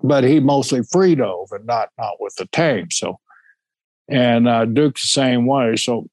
[0.02, 2.92] but he mostly free dove and not not with the tank.
[2.92, 3.18] So,
[4.08, 5.76] and uh, Duke's the same way.
[5.76, 6.08] So,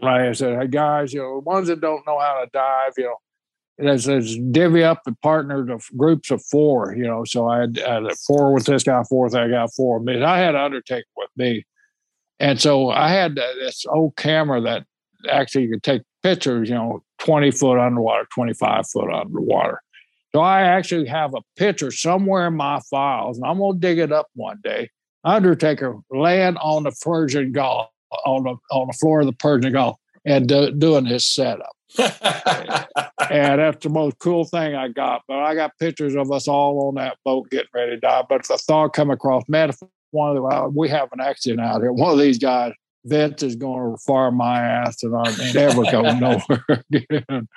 [0.00, 3.04] like I said, hey guys, you know, ones that don't know how to dive, you
[3.04, 3.16] know,
[3.78, 7.24] there's divvy up the partner of groups of four, you know.
[7.24, 10.22] So I had, I had four with this guy, four with that guy, four with.
[10.22, 11.64] I had undertaker with me.
[12.40, 14.84] And so I had this old camera that
[15.30, 19.80] actually you could take pictures, you know, 20 foot underwater, 25 foot underwater.
[20.34, 24.12] So I actually have a picture somewhere in my files, and I'm gonna dig it
[24.12, 24.90] up one day.
[25.24, 27.88] Undertaker laying on the Persian Gulf,
[28.26, 31.72] on the on the floor of the Persian Gulf, and do, doing his setup.
[31.98, 35.22] and that's the most cool thing I got.
[35.26, 38.24] But I got pictures of us all on that boat getting ready to die.
[38.28, 39.78] But the thought come across, man, if
[40.10, 42.72] one of the, uh, we have an accident out here, one of these guys,
[43.04, 47.48] Vince is going to fire my ass, and I'm never go nowhere again.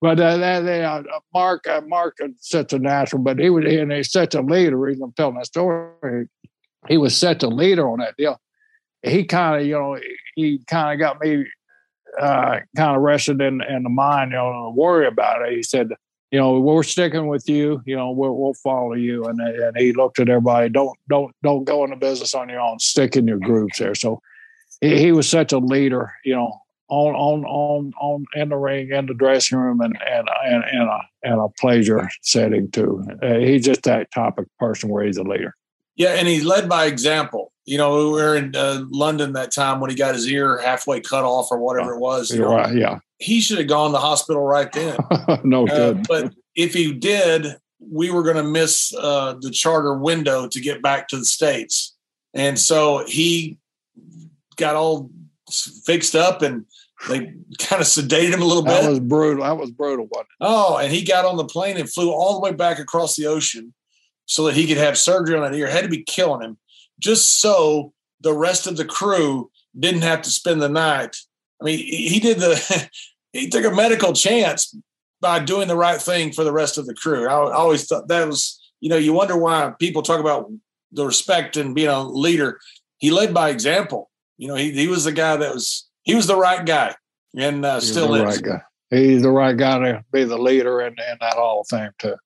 [0.00, 1.02] But uh, that, uh,
[1.34, 4.76] Mark, uh, Mark is such a natural, but he was, and he's such a leader.
[4.76, 6.28] Reason I'm telling that story,
[6.88, 8.40] he was such a leader on that deal.
[9.02, 9.98] He kind of, you know,
[10.34, 11.44] he kind of got me
[12.18, 15.54] uh, kind of rested in, in the mind, you know, to worry about it.
[15.54, 15.90] He said,
[16.30, 17.82] you know, we're sticking with you.
[17.84, 19.24] You know, we'll, we'll follow you.
[19.24, 20.68] And and he looked at everybody.
[20.68, 22.78] Don't don't don't go into business on your own.
[22.78, 23.94] Stick in your groups there.
[23.94, 24.22] So
[24.80, 26.12] he, he was such a leader.
[26.24, 30.28] You know, on on on on in the ring, in the dressing room, and and
[30.44, 33.04] and, and a and a pleasure setting too.
[33.22, 35.54] Uh, he's just that type of person where he's a leader.
[35.96, 37.52] Yeah, and he led by example.
[37.66, 41.00] You know, we were in uh, London that time when he got his ear halfway
[41.00, 42.30] cut off or whatever it was.
[42.30, 42.98] You know, right, yeah.
[43.18, 44.96] He should have gone to the hospital right then.
[45.44, 46.08] no Uh, good.
[46.08, 47.46] but if he did,
[47.78, 51.94] we were going to miss uh, the charter window to get back to the states,
[52.34, 53.58] and so he
[54.60, 55.10] got all
[55.84, 56.66] fixed up and
[57.08, 57.18] they
[57.58, 58.82] kind of sedated him a little bit.
[58.82, 59.44] that was brutal.
[59.44, 60.06] That was brutal.
[60.10, 60.36] Wasn't it?
[60.40, 63.26] Oh, and he got on the plane and flew all the way back across the
[63.26, 63.72] ocean
[64.26, 65.66] so that he could have surgery on that ear.
[65.66, 66.58] Had to be killing him
[67.00, 71.16] just so the rest of the crew didn't have to spend the night.
[71.60, 72.90] I mean, he did the
[73.32, 74.74] he took a medical chance
[75.20, 77.26] by doing the right thing for the rest of the crew.
[77.26, 80.50] I always thought that was, you know, you wonder why people talk about
[80.92, 82.58] the respect and being a leader.
[82.98, 84.09] He led by example.
[84.40, 86.94] You know, he he was the guy that was he was the right guy
[87.36, 88.22] and uh, still is.
[88.22, 88.62] right guy.
[88.88, 92.16] He's the right guy to be the leader in, in that Hall of Fame too.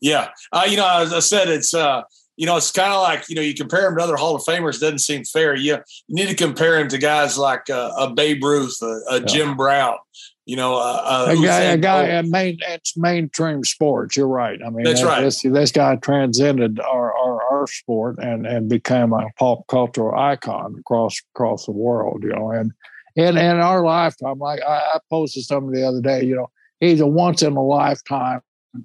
[0.00, 0.30] Yeah.
[0.50, 2.04] Uh, you know, as I said, it's uh,
[2.36, 4.42] you know, it's kind of like you know, you compare him to other Hall of
[4.42, 4.80] Famers.
[4.80, 5.54] Doesn't seem fair.
[5.54, 5.78] You,
[6.08, 9.56] you need to compare him to guys like uh, a Babe Ruth, a, a Jim
[9.56, 9.96] Brown.
[10.44, 14.16] You know, uh, a guy, a guy, at main, it's mainstream sports.
[14.16, 14.58] You're right.
[14.64, 15.20] I mean, That's that- right.
[15.20, 20.74] This, this guy transcended our, our, our sport and, and became a pop cultural icon
[20.80, 22.24] across across the world.
[22.24, 22.72] You know, and
[23.16, 26.24] and in our lifetime, like I, I posted something the other day.
[26.24, 28.40] You know, he's a once in a lifetime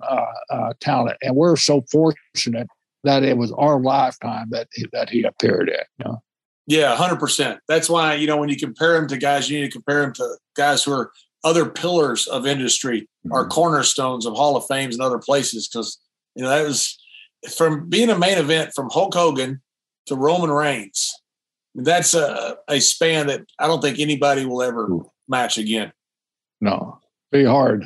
[0.08, 2.68] uh, uh, talent, and we're so fortunate
[3.08, 5.76] that it was our lifetime that he, that he appeared in.
[6.00, 6.24] You know?
[6.68, 7.60] Yeah, hundred percent.
[7.68, 10.14] That's why you know when you compare him to guys, you need to compare him
[10.14, 11.12] to guys who are
[11.44, 13.50] other pillars of industry, Mm-hmm.
[13.50, 15.68] cornerstones of Hall of Fames and other places.
[15.68, 16.00] Because
[16.36, 16.98] you know that was
[17.56, 19.62] from being a main event from Hulk Hogan
[20.06, 21.14] to Roman Reigns.
[21.76, 24.88] That's a, a span that I don't think anybody will ever
[25.28, 25.92] match again.
[26.62, 27.00] No,
[27.32, 27.86] be hard.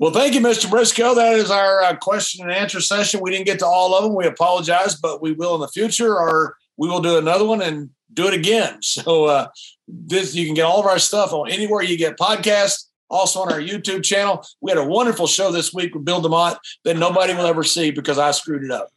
[0.00, 0.68] Well, thank you, Mr.
[0.68, 1.14] Briscoe.
[1.14, 3.20] That is our uh, question and answer session.
[3.22, 4.14] We didn't get to all of them.
[4.14, 7.90] We apologize, but we will in the future, or we will do another one and
[8.12, 8.78] do it again.
[8.82, 9.48] So uh,
[9.86, 12.86] this you can get all of our stuff on anywhere you get podcasts.
[13.10, 14.44] Also on our YouTube channel.
[14.60, 17.90] We had a wonderful show this week with Bill DeMott that nobody will ever see
[17.90, 18.88] because I screwed it up.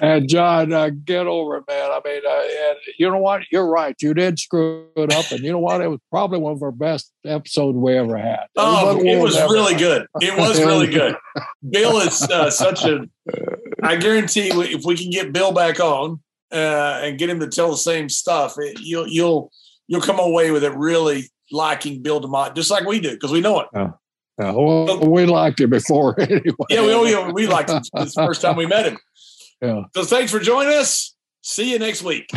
[0.00, 1.90] And John, uh, get over it, man.
[1.90, 3.42] I mean, uh, and you know what?
[3.50, 3.94] You're right.
[4.00, 5.80] You did screw it up, and you know what?
[5.80, 8.46] It was probably one of our best episodes we ever had.
[8.56, 10.06] Oh, Everybody it was never- really good.
[10.20, 11.16] It was really good.
[11.68, 13.08] Bill is uh, such a.
[13.82, 16.20] I guarantee if we can get Bill back on
[16.52, 19.50] uh, and get him to tell the same stuff, it, you'll you'll
[19.86, 23.40] you'll come away with it really liking Bill DeMott, just like we do, because we
[23.40, 23.68] know it.
[24.38, 26.66] Yeah, well, we liked it before anyway.
[26.68, 28.98] Yeah, we oh, we liked him the first time we met him.
[29.62, 29.84] Yeah.
[29.94, 31.14] So thanks for joining us.
[31.40, 32.28] See you next week.